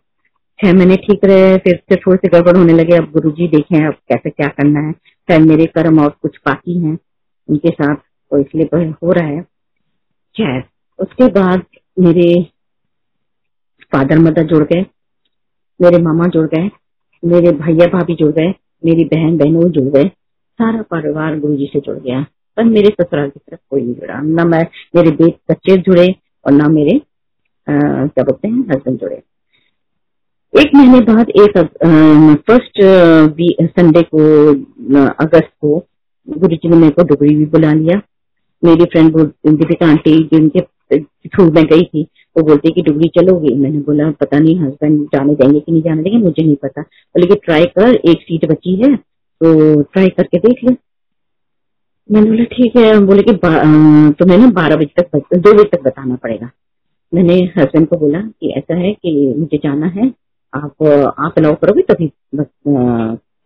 छह 0.60 0.72
महीने 0.74 0.96
ठीक 0.98 1.24
रहे, 1.24 1.56
फिर 1.58 1.76
से 1.78 1.96
थोड़े 1.96 2.16
से 2.16 2.28
गड़बड़ 2.28 2.56
होने 2.56 2.72
लगे। 2.72 2.96
अब 2.96 3.10
गुरु 3.12 3.30
जी 3.30 3.46
देखे 3.48 3.84
अब 3.86 3.94
कैसे 4.08 4.30
क्या 4.30 4.48
करना 4.48 4.80
है। 4.80 4.92
शायद 4.92 5.42
मेरे 5.42 5.66
कर्म 5.68 6.00
और 6.02 6.08
कुछ 6.22 6.36
बाकी 6.46 6.78
हैं 6.78 6.98
उनके 7.48 7.70
साथ 7.70 7.94
तो 7.94 8.38
इसलिए 8.38 8.86
हो 8.94 9.12
रहा 9.12 9.26
है। 9.26 9.40
खैर, 10.36 10.62
उसके 10.98 11.26
बाद 11.30 11.62
मेरे 11.96 12.42
फादर 13.92 14.18
मदर 14.18 14.46
जुड़ 14.46 14.62
गए, 14.64 14.84
मेरे 15.80 15.98
मामा 16.02 16.26
जुड़ 16.28 16.46
गए, 16.48 16.70
मेरे 17.22 17.52
भैया 17.54 17.86
भाभी 17.88 18.14
जुड़ 18.14 18.30
गए, 18.32 18.48
मेरी 18.82 19.04
बहन, 19.06 19.36
बहनों 19.38 19.70
जुड़ 19.70 19.88
गए, 19.88 20.08
सारा 20.08 20.82
परिवार 20.90 21.38
गुरु 21.38 21.56
जी 21.56 21.70
से 21.72 21.80
जुड़ 21.80 21.98
गया। 21.98 22.24
पर 22.56 22.64
मेरे 22.66 22.88
ससुराल 22.90 23.28
की 23.28 23.40
तरफ़ 23.40 23.60
कोई 23.70 23.82
नहीं 23.82 23.94
जुड़ा। 23.94 24.20
न 24.20 24.46
मैं, 24.48 24.62
मेरे 24.96 25.10
बेट 25.12 25.36
बच्चे 25.50 25.76
जुड़े 25.78 26.06
और 26.44 26.52
ना 26.52 26.68
मेरे 26.68 27.00
क्या 27.66 28.22
बोलते 28.22 28.48
हैं 28.48 28.60
हस्बैंड 28.70 28.98
जुड़े। 28.98 29.22
एक 30.54 30.70
महीने 30.74 31.00
बाद 31.02 31.28
एक 31.30 31.58
फ़र्स्ट 32.46 32.80
संडे 33.70 34.00
को 34.14 34.22
अगस्त 35.24 35.50
को 35.60 35.76
गुरु 36.28 36.56
जी 36.56 36.68
ने 36.68 36.76
मेरे 36.76 36.90
को 36.90 37.02
डुगरी 37.04 37.34
भी 37.36 37.44
बुला 37.46 37.72
लिया। 37.72 38.00
मेरी 38.62 38.84
फ्रेंड 38.84 39.16
दीपिका 39.48 39.86
आंटी 39.86 40.16
जिनके 40.32 40.60
थ्रू 40.98 41.44
मैं 41.44 41.64
गई 41.64 41.82
थी, 41.82 42.02
वो 42.36 42.42
बोलते 42.46 42.70
कि 42.70 42.82
डुगरी 42.82 43.08
चलोगी? 43.18 43.54
मैंने 43.58 43.78
बोला, 43.78 44.10
पता 44.20 44.38
नहीं 44.38 44.58
हस्बैंड 44.60 45.00
जाने 45.14 45.34
देंगे 45.34 45.60
कि 45.60 45.72
नहीं 45.72 45.82
जाने? 45.82 46.02
देंगे 46.02 46.18
मुझे 46.18 46.42
नहीं 46.42 46.56
पता। 46.62 46.82
बोले 46.82 47.26
कि 47.26 47.34
ट्राई 47.44 47.64
कर, 47.78 47.94
एक 47.94 48.22
सीट 48.22 48.50
बची 48.50 48.74
है 48.76 48.94
तो 48.96 49.82
ट्राई 49.82 50.08
करके 50.08 50.38
देख 50.38 50.64
ले। 50.64 50.74
मैंने 52.08 52.30
बोला, 52.30 52.44
ठीक 52.46 52.76
है। 52.76 52.98
बोले 53.06 53.22
कि 53.22 53.32
तो 53.34 54.26
मैंने 54.26 54.46
बारह 54.52 54.76
बजे 54.76 55.02
तक 55.02 55.36
दो 55.36 55.52
बजे 55.52 55.64
तक 55.68 55.82
बताना 55.84 56.16
पड़ेगा। 56.16 56.50
मैंने 57.12 57.34
हस्बैंड 57.56 57.86
को 57.88 57.96
बोला 57.98 58.20
कि, 58.20 58.50
ऐसा 58.50 58.76
है 58.76 58.92
कि 58.92 59.34
मुझे 59.38 59.58
जाना 59.58 59.86
है 59.88 60.12
आप 60.52 60.82
आप 61.18 61.34
अलाउ 61.38 61.54
करोगे 61.54 61.82
तभी 61.84 62.10
बस 62.34 62.46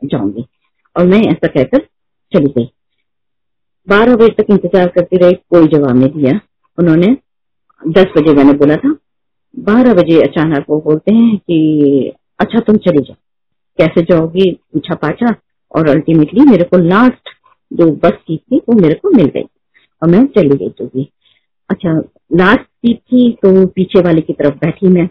जाऊँगी। 0.02 0.44
और 0.96 1.06
मैं 1.06 1.20
ऐसा 1.22 1.46
कहकर 1.48 1.78
चली 2.32 2.52
गई। 2.52 2.68
बारह 3.88 4.16
बजे 4.16 4.34
तक 4.34 4.50
इंतज़ार 4.50 4.88
करती 4.88 5.16
रही, 5.16 5.32
कोई 5.32 5.66
जवाब 5.68 5.96
नहीं 5.96 6.10
दिया। 6.12 6.38
उन्होंने, 6.78 7.16
दस 7.82 8.12
बजे 8.16 8.34
मैंने 8.34 8.52
बोला 8.54 8.76
था, 8.76 8.94
बारह 9.54 9.94
बजे 9.94 10.20
अचानक 10.22 10.66
वो 10.70 10.80
बोलते 10.80 11.14
हैं 11.14 11.36
कि 11.38 12.12
अच्छा 12.40 12.60
तुम 12.60 12.76
चले 12.78 13.02
जाओ। 13.02 13.16
कैसे 13.78 14.02
जाओगी? 14.02 14.50
पूछा 14.72 14.94
पाछा। 14.94 15.34
और 15.74 15.88
अल्टीमेटली 15.88 16.44
मेरे 16.44 16.64
को 16.64 16.78
लास्ट 16.78 17.28
जो 17.70 17.90
बस 17.94 18.12
सीट 18.12 18.40
थी, 18.40 18.56
वो 18.58 18.80
मेरे 18.80 18.94
को 18.94 19.10
मिल 19.10 19.26
गई। 19.26 19.44
और 20.02 20.08
मैं 20.08 20.24
चली 20.28 20.56
गई 20.56 20.68
तो 20.70 21.04
अच्छा 21.70 21.92
लास्ट 22.32 22.60
सीट 22.60 22.98
थी 22.98 23.30
तो 23.42 23.66
पीछे 23.68 24.00
वाले 24.00 24.20
की 24.20 24.32
तरफ़ 24.32 24.54
बैठी 24.56 24.88
मैं। 24.88 25.08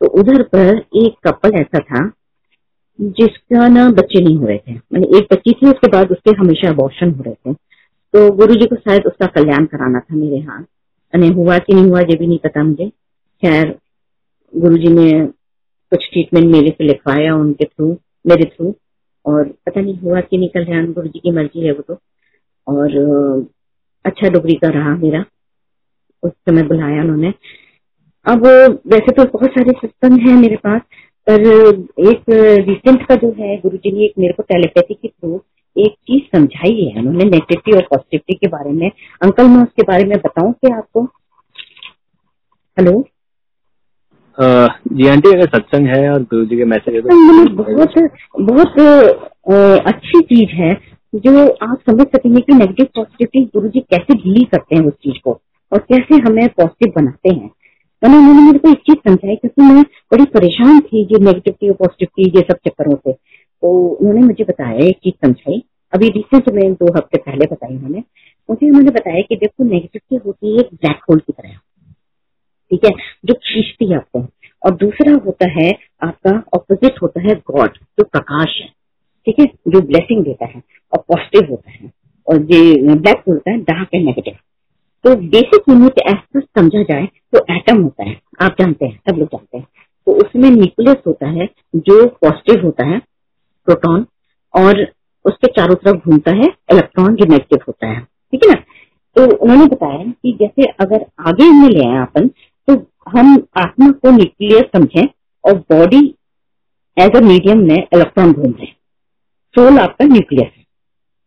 तो 0.00 0.06
उधर 0.06 0.42
पर 0.42 0.76
एक 0.96 1.28
कपल 1.28 1.52
ऐसा 1.54 1.78
था, 1.78 2.10
जिसका 3.00 3.68
ना 3.68 3.88
बच्चे 3.90 4.24
नहीं 4.24 4.36
हो 4.36 4.46
रहे 4.46 4.58
थे। 4.58 4.72
मैंने 4.74 5.18
एक 5.18 5.26
बच्ची 5.32 5.52
थी, 5.52 5.66
उसके 5.66 5.88
बाद 5.88 6.10
उसके 6.10 6.30
हमेशा 6.30 6.68
अबॉर्शन 6.68 7.10
हो 7.10 7.22
रहे 7.22 7.34
थे। 7.34 7.54
तो 8.14 8.30
गुरु 8.30 8.54
जी 8.54 8.66
को 8.66 8.76
शायद 8.76 9.06
उसका 9.06 9.26
कल्याण 9.26 9.64
कराना 9.64 10.00
था 10.00 10.16
मेरे 10.16 10.36
यहाँ 10.36 10.66
अने 11.14 11.28
हुआ 11.28 11.58
कि 11.58 11.74
नहीं 11.74 11.84
हुआ, 11.84 12.00
ये 12.00 12.16
भी 12.16 12.26
नहीं 12.26 12.38
पता 12.38 12.62
मुझे। 12.62 12.88
खैर 13.42 13.74
गुरु 14.56 14.76
जी 14.76 14.88
ने 14.88 15.26
कुछ 15.92 16.08
ट्रीटमेंट 16.12 16.46
मेरे 16.46 16.70
से 16.70 16.84
लिखवाया 16.84 17.34
उनके 17.34 17.64
थ्रू 17.64 17.96
मेरे 18.26 18.44
थ्रू 18.44 18.74
और 19.26 19.44
पता 19.66 19.80
नहीं 19.80 19.98
हुआ 19.98 20.20
कि 20.20 20.38
नहीं 20.38 20.48
कल्याण 20.48 20.92
गुरु 20.92 21.08
जी 21.08 21.18
की 21.18 21.30
मर्ज़ी 21.30 21.66
है 21.66 21.72
वो 21.72 21.82
तो। 21.82 21.98
और 22.66 22.96
अच्छा 24.04 24.28
डुगरी 24.28 24.54
का 24.54 24.68
रहा 24.68 24.96
मेरा। 24.96 25.24
उस 26.22 26.32
समय 26.32 26.62
बुलाया 26.62 27.02
उन्होंने। 27.02 27.32
अब 28.26 28.46
वैसे 28.92 29.12
तो 29.12 29.24
बहुत 29.32 29.50
सारे 29.50 29.72
सिस्टम 29.76 30.16
है 30.20 30.34
मेरे 30.40 30.56
पास 30.66 30.80
पर 31.26 31.42
एक 32.10 32.24
रिसेंट 32.68 33.06
का 33.08 33.14
जो 33.16 33.28
है 33.38 33.56
गुरु 33.60 33.76
जी 33.76 33.92
ने 33.92 34.04
एक 34.04 34.12
मेरे 34.18 34.32
को 34.32 34.42
टेलीपैथी 34.42 34.94
के 34.94 35.08
थ्रू 35.08 35.40
एक 35.76 35.92
चीज़ 36.06 36.22
समझाई 36.36 36.84
है। 36.84 36.98
उन्होंने 37.00 37.24
नेगेटिविटी 37.24 37.72
और 37.72 37.82
पॉजिटिविटी 37.90 38.34
के 38.34 38.48
बारे 38.48 38.70
में। 38.72 38.90
अंकल 39.22 39.46
मैं 39.48 39.62
उसके 39.62 39.82
बारे 39.82 40.04
में 40.04 40.16
बताऊँ 40.18 40.52
क्या 40.54 40.76
आपको? 40.76 41.02
हेलो 42.76 43.04
जी 44.38 45.06
आंटी 45.08 45.30
अगर 45.30 45.46
सत्संग 45.48 45.86
है 45.86 46.10
और 46.10 46.22
गुरु 46.24 46.44
जी 46.46 46.56
के 46.56 46.64
मैसेज 46.64 46.94
है 46.94 47.00
तो 47.00 47.08
बहुत 47.56 47.96
बहुत 48.40 48.78
अच्छी 49.86 50.20
चीज़ 50.22 50.54
है 50.56 50.72
जो 51.16 51.46
आप 51.62 51.78
समझ 51.90 52.06
सकेंगे 52.06 52.40
कि 52.40 52.52
नेगेटिव 52.52 52.86
पॉजिटिविटी 52.96 53.44
गुरु 53.54 53.68
जी 53.68 53.80
कैसे 53.90 54.14
डील 54.16 54.44
करते 54.52 54.76
हैं 54.76 54.84
उस 54.84 54.94
चीज़ 55.04 55.18
को 55.24 55.32
और 55.72 55.78
कैसे 55.92 56.20
हमें 56.28 56.46
पॉजिटिव 56.50 56.92
बनाते 56.96 57.34
हैं। 57.34 57.50
मैंने 58.04 58.16
उन्होंने 58.16 58.42
मेरे 58.42 58.58
को 58.58 58.70
एक 58.70 58.78
चीज़ 58.78 58.96
समझाई 58.96 59.36
क्योंकि 59.36 59.74
मैं 59.74 59.82
बड़ी 59.82 60.24
परेशान 60.24 60.80
थी 60.80 61.04
जो 61.04 61.18
नेगेटिविटी 61.18 61.68
और 61.68 61.74
पॉजिटिविटी 61.74 62.38
ये 62.38 62.42
सब 62.50 62.56
चक्करों 62.68 62.96
से 62.96 63.12
तो 63.12 63.88
उन्होंने 63.88 64.20
मुझे 64.20 64.44
बताया, 64.44 64.86
एक 64.86 64.96
चीज़ 64.96 65.26
समझाई। 65.26 65.64
अभी 65.94 66.08
रिसेंट 66.08 66.48
में, 66.48 66.72
दो 66.72 66.92
हफ़्ते 66.92 67.18
पहले 67.18 67.46
बताई 67.46 67.76
उन्होंने। 67.76 67.98
मुझे 68.50 68.66
उन्होंने 68.66 68.90
बताया 68.90 69.22
कि 69.22 69.36
देखो 69.36 69.64
नेगेटिविटी 69.64 70.16
होती 70.26 70.52
है 70.52 70.60
एक 70.60 70.68
ब्लैक 70.74 70.96
होल 71.10 71.18
की 71.18 71.32
तरह। 71.32 71.52
ठीक 72.70 72.84
है? 72.84 72.90
जो 73.24 73.34
खींचती 73.34 73.90
है 73.90 73.96
आपको। 73.96 74.20
और 74.66 74.74
दूसरा 74.74 75.12
होता 75.12 75.48
है, 75.50 75.72
आपका 76.02 76.42
ऑपोजिट 76.54 77.02
होता 77.02 77.20
है 77.20 77.34
गॉड 77.34 77.70
जो 77.72 78.04
प्रकाश 78.04 78.58
है। 78.60 78.68
ठीक 79.26 79.38
है? 79.40 79.46
जो 79.46 79.80
ब्लेसिंग 79.80 80.24
देता 80.24 80.44
है 80.44 80.62
और 80.92 80.98
पॉजिटिव 80.98 81.50
होता 81.50 81.70
है। 81.70 81.92
और 82.28 82.42
ये 82.42 82.94
ब्लैक 82.94 83.22
होता 83.28 83.50
है 83.50 83.58
डार्क 83.58 83.88
एंड 83.94 84.04
नेगेटिव 84.04 84.34
तो 85.04 85.14
बेसिक 85.16 85.68
यूनिट 85.68 85.98
ऐसा 85.98 86.40
समझा 86.40 86.82
जाए 86.82 87.06
तो 87.34 87.44
एटम 87.54 87.82
होता 87.82 88.04
है। 88.04 88.20
आप 88.42 88.56
जानते 88.60 88.86
हैं, 88.86 89.00
सब 89.08 89.18
लोग 89.18 89.28
जानते 89.28 89.58
हैं। 89.58 89.66
तो 90.06 90.12
उसमें 90.12 90.50
न्यूक्लियस 90.50 90.96
होता 91.06 91.28
है, 91.28 91.46
जो 91.76 92.06
पॉजिटिव 92.22 92.64
होता 92.64 92.86
है 92.86 92.98
प्रोटॉन 93.68 94.06
और 94.54 94.86
उसके 95.24 95.46
चारों 95.46 95.74
तरफ़ 95.74 96.08
घूमता 96.08 96.34
है 96.34 96.46
इलेक्ट्रॉन 96.72 97.14
जो 97.14 97.24
नेगेटिव 97.24 97.58
होता 97.68 97.86
है। 97.86 98.00
ठीक 98.00 98.44
है 98.44 98.54
ना? 98.54 98.60
तो 99.16 99.36
उन्होंने 99.36 99.66
बताया 99.66 100.04
कि 100.22 100.36
जैसे 100.40 100.70
अगर 100.80 101.04
आगे 101.28 101.50
में 101.52 101.68
ले 101.68 101.86
आए 101.88 102.02
अपन 102.02 102.28
तो 102.68 102.74
हम 103.08 103.34
आत्मा 103.56 103.90
को 103.90 104.10
न्यूक्लियस 104.10 104.64
समझें 104.76 105.06
और 105.44 105.58
बॉडी 105.72 106.06
एज 106.96 107.16
अ 107.16 107.20
मीडियम 107.20 107.58
में 107.58 107.76
इलेक्ट्रॉन 107.76 108.32
घूम 108.32 108.50
रहे 108.50 108.66
सोल 109.54 109.78
आपका 109.78 110.04
न्यूक्लियस 110.04 110.50
है। 110.56 110.62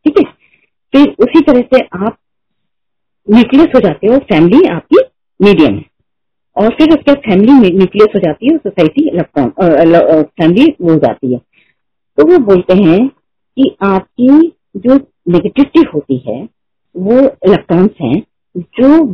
ठीक 0.06 0.18
है? 0.18 0.24
फिर 0.94 1.16
उसी 1.20 1.42
तरह 1.42 1.62
से 1.74 1.80
आप 2.06 2.18
न्यूक्लियस 3.28 3.68
हो 3.76 3.80
जाते 3.80 4.08
हो 4.08 4.18
फैमिली 4.30 4.68
आपकी 4.68 5.02
मीडियम 5.40 5.76
है। 5.76 5.86
और 6.56 6.70
फिर 6.70 6.92
उसके 6.92 7.14
फैमिली 7.22 7.54
न्यूक्लियस 7.54 8.16
हो 8.16 8.20
जाती 8.20 8.52
है 8.52 8.58
सोसाइटी 8.58 9.08
इलेक्ट्रॉन 9.10 9.50
फैमिली 10.24 10.66
हो 10.82 10.96
जाती 10.98 11.34
है। 11.34 11.40
तो 12.18 12.26
वो 12.32 12.38
बोलते 12.46 12.74
हैं 12.76 13.08
कि 13.08 13.76
आपकी 13.84 14.28
जो 14.78 14.96
नेगेटिविटी 15.30 15.84
होती 15.94 16.18
है, 16.28 16.42
वो 16.96 17.20
इलेक्ट्रॉन्स 17.20 17.92
हैं, 18.02 18.22
जो 18.56 19.06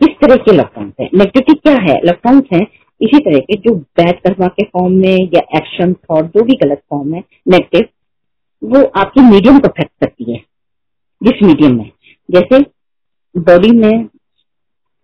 किस 0.00 0.14
तरह 0.20 0.36
के 0.36 0.52
इलेक्ट्रॉन्स 0.52 0.92
हैं? 1.00 1.08
नेगेटिविटी 1.14 1.54
क्या 1.54 1.74
है? 1.82 1.98
इलेक्ट्रॉन्स 1.98 2.44
हैं, 2.52 2.66
इसी 3.00 3.18
तरह 3.18 3.38
के 3.40 3.56
जो 3.60 3.74
बैड 3.74 4.20
कर्मा 4.20 4.46
के 4.48 4.64
फॉर्म 4.64 4.94
में 4.96 5.18
या 5.34 5.40
एक्शन 5.56 5.92
थॉट 5.94 6.26
जो 6.26 6.44
भी 6.44 6.56
गलत 6.62 6.82
फॉर्म 6.90 7.14
है 7.14 7.22
नेगेटिव 7.48 7.88
वो 8.62 8.82
आपके 8.96 9.20
मीडियम 9.22 9.58
को 9.58 9.68
अफेक्ट 9.68 9.90
करती 10.00 10.32
है, 10.32 10.38
जिस 11.20 11.42
मीडियम 11.42 11.76
में। 11.76 11.90
जैसे 12.28 12.60
बॉडी 13.34 13.70
में 13.76 14.08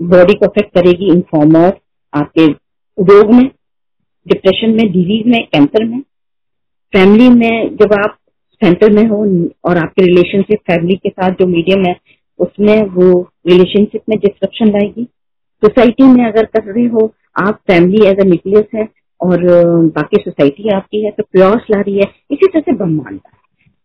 बॉडी 0.00 0.34
को 0.34 0.46
अफेक्ट 0.46 0.74
करेगी 0.74 1.12
इन 1.12 1.20
फॉर्म 1.30 1.56
ऑफ़ 1.56 1.74
आपके 2.12 2.46
रोग 2.98 3.32
में 3.34 3.46
डिप्रेशन 4.26 4.70
में 4.70 4.90
डिज़ीज़ 4.92 5.28
में 5.30 5.42
कैंसर 5.44 5.84
में 5.84 6.00
फैमिली 6.92 7.28
में, 7.28 7.76
जब 7.76 7.92
आप 7.94 8.18
सेंटर 8.62 8.92
में 8.92 9.06
हो 9.08 9.24
और 9.64 9.78
आपके 9.78 10.02
रिलेशनशिप 10.02 10.58
फैमिली 10.70 10.96
के 10.96 11.08
साथ 11.08 11.30
जो 11.30 11.46
मीडियम 11.46 11.84
है, 11.86 11.94
उसमें 12.38 12.82
वो 12.88 13.06
रिलेशनशिप 13.48 14.02
में 14.08 14.18
डिस्ट्रप्शन 14.18 14.70
लाएगी। 14.72 15.04
सोसाइटी 15.62 16.04
में 16.04 16.24
अगर 16.26 16.44
कर 16.46 16.62
रहे 16.64 16.84
हो, 16.86 17.12
आप 17.38 17.60
फैमिली 17.68 18.06
एज 18.06 18.20
ए 18.20 18.28
न्यूक्लियस 18.28 18.66
है 18.74 18.88
और 19.20 19.44
बाकी 19.96 20.22
सोसाइटी 20.22 20.68
आपकी 20.76 21.04
है 21.04 21.10
तो 21.10 21.22
प्योर्स 21.32 21.66
ला 21.70 21.80
रही 21.80 21.96
है। 21.96 22.10
इसी 22.30 22.46
तरह 22.46 22.60
से 22.60 22.72
ब्रह्मांड 22.72 23.18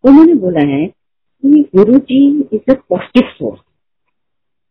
उन्होंने 0.04 0.34
बोला 0.44 0.62
है 0.68 0.86
कि 0.86 1.66
Guru 1.76 1.98
ji 1.98 2.28
is 2.54 2.72
a 2.72 2.76
positive 2.90 3.30
source 3.32 3.60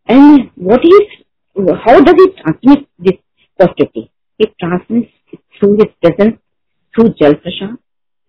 and 0.09 0.49
what 0.67 0.85
is 0.87 1.73
how 1.79 2.01
does 2.01 2.23
it 2.23 2.37
transmit 2.37 2.87
this 3.01 3.19
positivity 3.59 4.09
it 4.41 4.53
transmit 4.59 5.37
through 5.59 5.73
his 5.75 5.91
presence 6.03 6.33
through 6.95 7.09
jal 7.21 7.35
prasad 7.45 7.77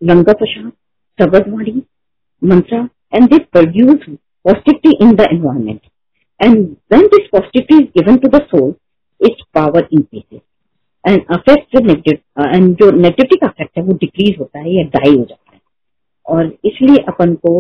langar 0.01 0.33
prasad 0.33 0.71
shabadvani 1.19 1.81
mantra 2.41 2.89
and 3.11 3.29
they 3.29 3.39
produce 3.39 4.03
positivity 4.45 4.95
in 4.99 5.15
the 5.15 5.27
environment. 5.29 5.81
And 6.39 6.77
when 6.87 7.07
this 7.11 7.27
positivity 7.31 7.75
is 7.75 7.89
given 7.93 8.21
to 8.21 8.29
the 8.29 8.47
soul, 8.49 8.77
its 9.21 9.41
power 9.53 9.87
increases. 9.91 10.41
And 11.03 11.21
affects 11.29 11.67
the 11.73 11.81
negative, 11.81 12.21
uh, 12.35 12.47
and 12.47 12.75
जो 12.77 12.89
negativity 12.91 13.35
का 13.35 13.47
affect 13.47 13.77
है 13.77 13.83
वो 13.83 13.93
decrease 13.97 14.35
होता 14.39 14.59
है 14.59 14.71
या 14.71 14.83
die 14.95 15.15
हो 15.17 15.23
जाता 15.23 15.53
है 15.53 15.59
और 16.25 16.45
इसलिए 16.65 17.03
अपन 17.07 17.33
को 17.45 17.53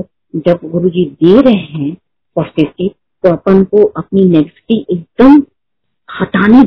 जब 0.47 0.59
गुरु 0.71 0.89
जी 0.89 1.05
दे 1.23 1.41
रहे 1.41 1.53
हैं 1.53 1.93
पॉजिटिविटी 2.35 2.87
तो 3.23 3.31
अपन 3.31 3.63
को 3.63 3.83
अपनी 3.97 4.23
नेगेटिविटी 4.23 4.85
एकदम 4.91 5.41
हटानी 6.09 6.61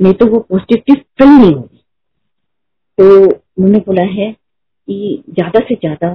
नहीं 0.00 0.14
तो 0.14 0.26
वो 0.26 0.38
पॉजिटिविटी 0.40 0.94
फिल 1.18 1.28
नहीं 1.28 1.52
होगी। 1.54 1.80
तो 2.98 3.24
उन्होंने 3.26 3.78
बोला 3.78 4.02
है 4.12 4.30
कि 4.32 5.22
ज़्यादा 5.30 5.60
से 5.60 5.74
ज़्यादा 5.74 6.14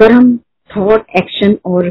कर्म 0.00 0.36
थॉट 0.70 1.06
एक्शन 1.16 1.56
और 1.66 1.88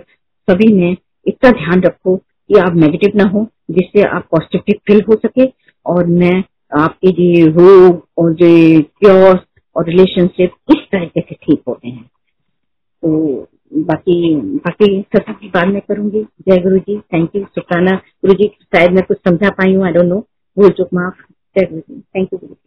सभी 0.47 0.71
में 0.73 0.95
इतना 1.25 1.51
ध्यान 1.51 1.81
रखो 1.81 2.15
कि 2.15 2.59
आप 2.59 2.75
नेगेटिव 2.75 3.17
ना 3.17 3.23
हो, 3.29 3.47
जिससे 3.71 4.03
आप 4.07 4.27
पॉजिटिव 4.31 4.79
फील 4.87 5.03
हो 5.09 5.15
सके 5.25 5.45
और 5.85 6.05
मैं 6.13 6.43
आपके 6.77 7.11
जो 7.11 7.47
रोग 7.51 8.07
और 8.17 8.33
जो 8.33 8.81
क्योर्स 8.81 9.41
और 9.75 9.85
रिलेशनशिप 9.85 10.51
इस 10.71 10.87
तरीके 10.91 11.21
से 11.21 11.35
ठीक 11.35 11.61
होते 11.67 11.87
हैं। 11.87 12.03
तो 12.03 13.47
बाकी 13.71 14.35
बाकी 14.57 15.01
सत्र 15.15 15.33
की 15.33 15.47
बात 15.47 15.67
मैं 15.67 15.81
करूँगी। 15.81 16.23
जय 16.23 16.61
गुरु 16.61 16.77
जी 16.79 16.97
थैंक 17.13 17.35
यू 17.35 17.43
शुक्राना। 17.55 17.95
गुरु 17.95 18.33
जी 18.33 18.47
शायद 18.63 18.91
मैं 18.91 19.03
कुछ 19.07 19.17
समझा 19.27 19.49
पाई 19.49 19.73
हूँ 19.75 19.85
आई 19.85 19.91
डोंट 19.91 20.05
नो 20.05 20.19
भूल 20.57 20.69
चुक, 20.69 20.89
माफ़। 20.93 21.21
जय 21.57 21.65
गुरु 21.65 21.81
जी 21.81 22.01
थैंक 22.01 22.29
यू 22.33 22.39
गुरु 22.39 22.53
जी 22.53 22.66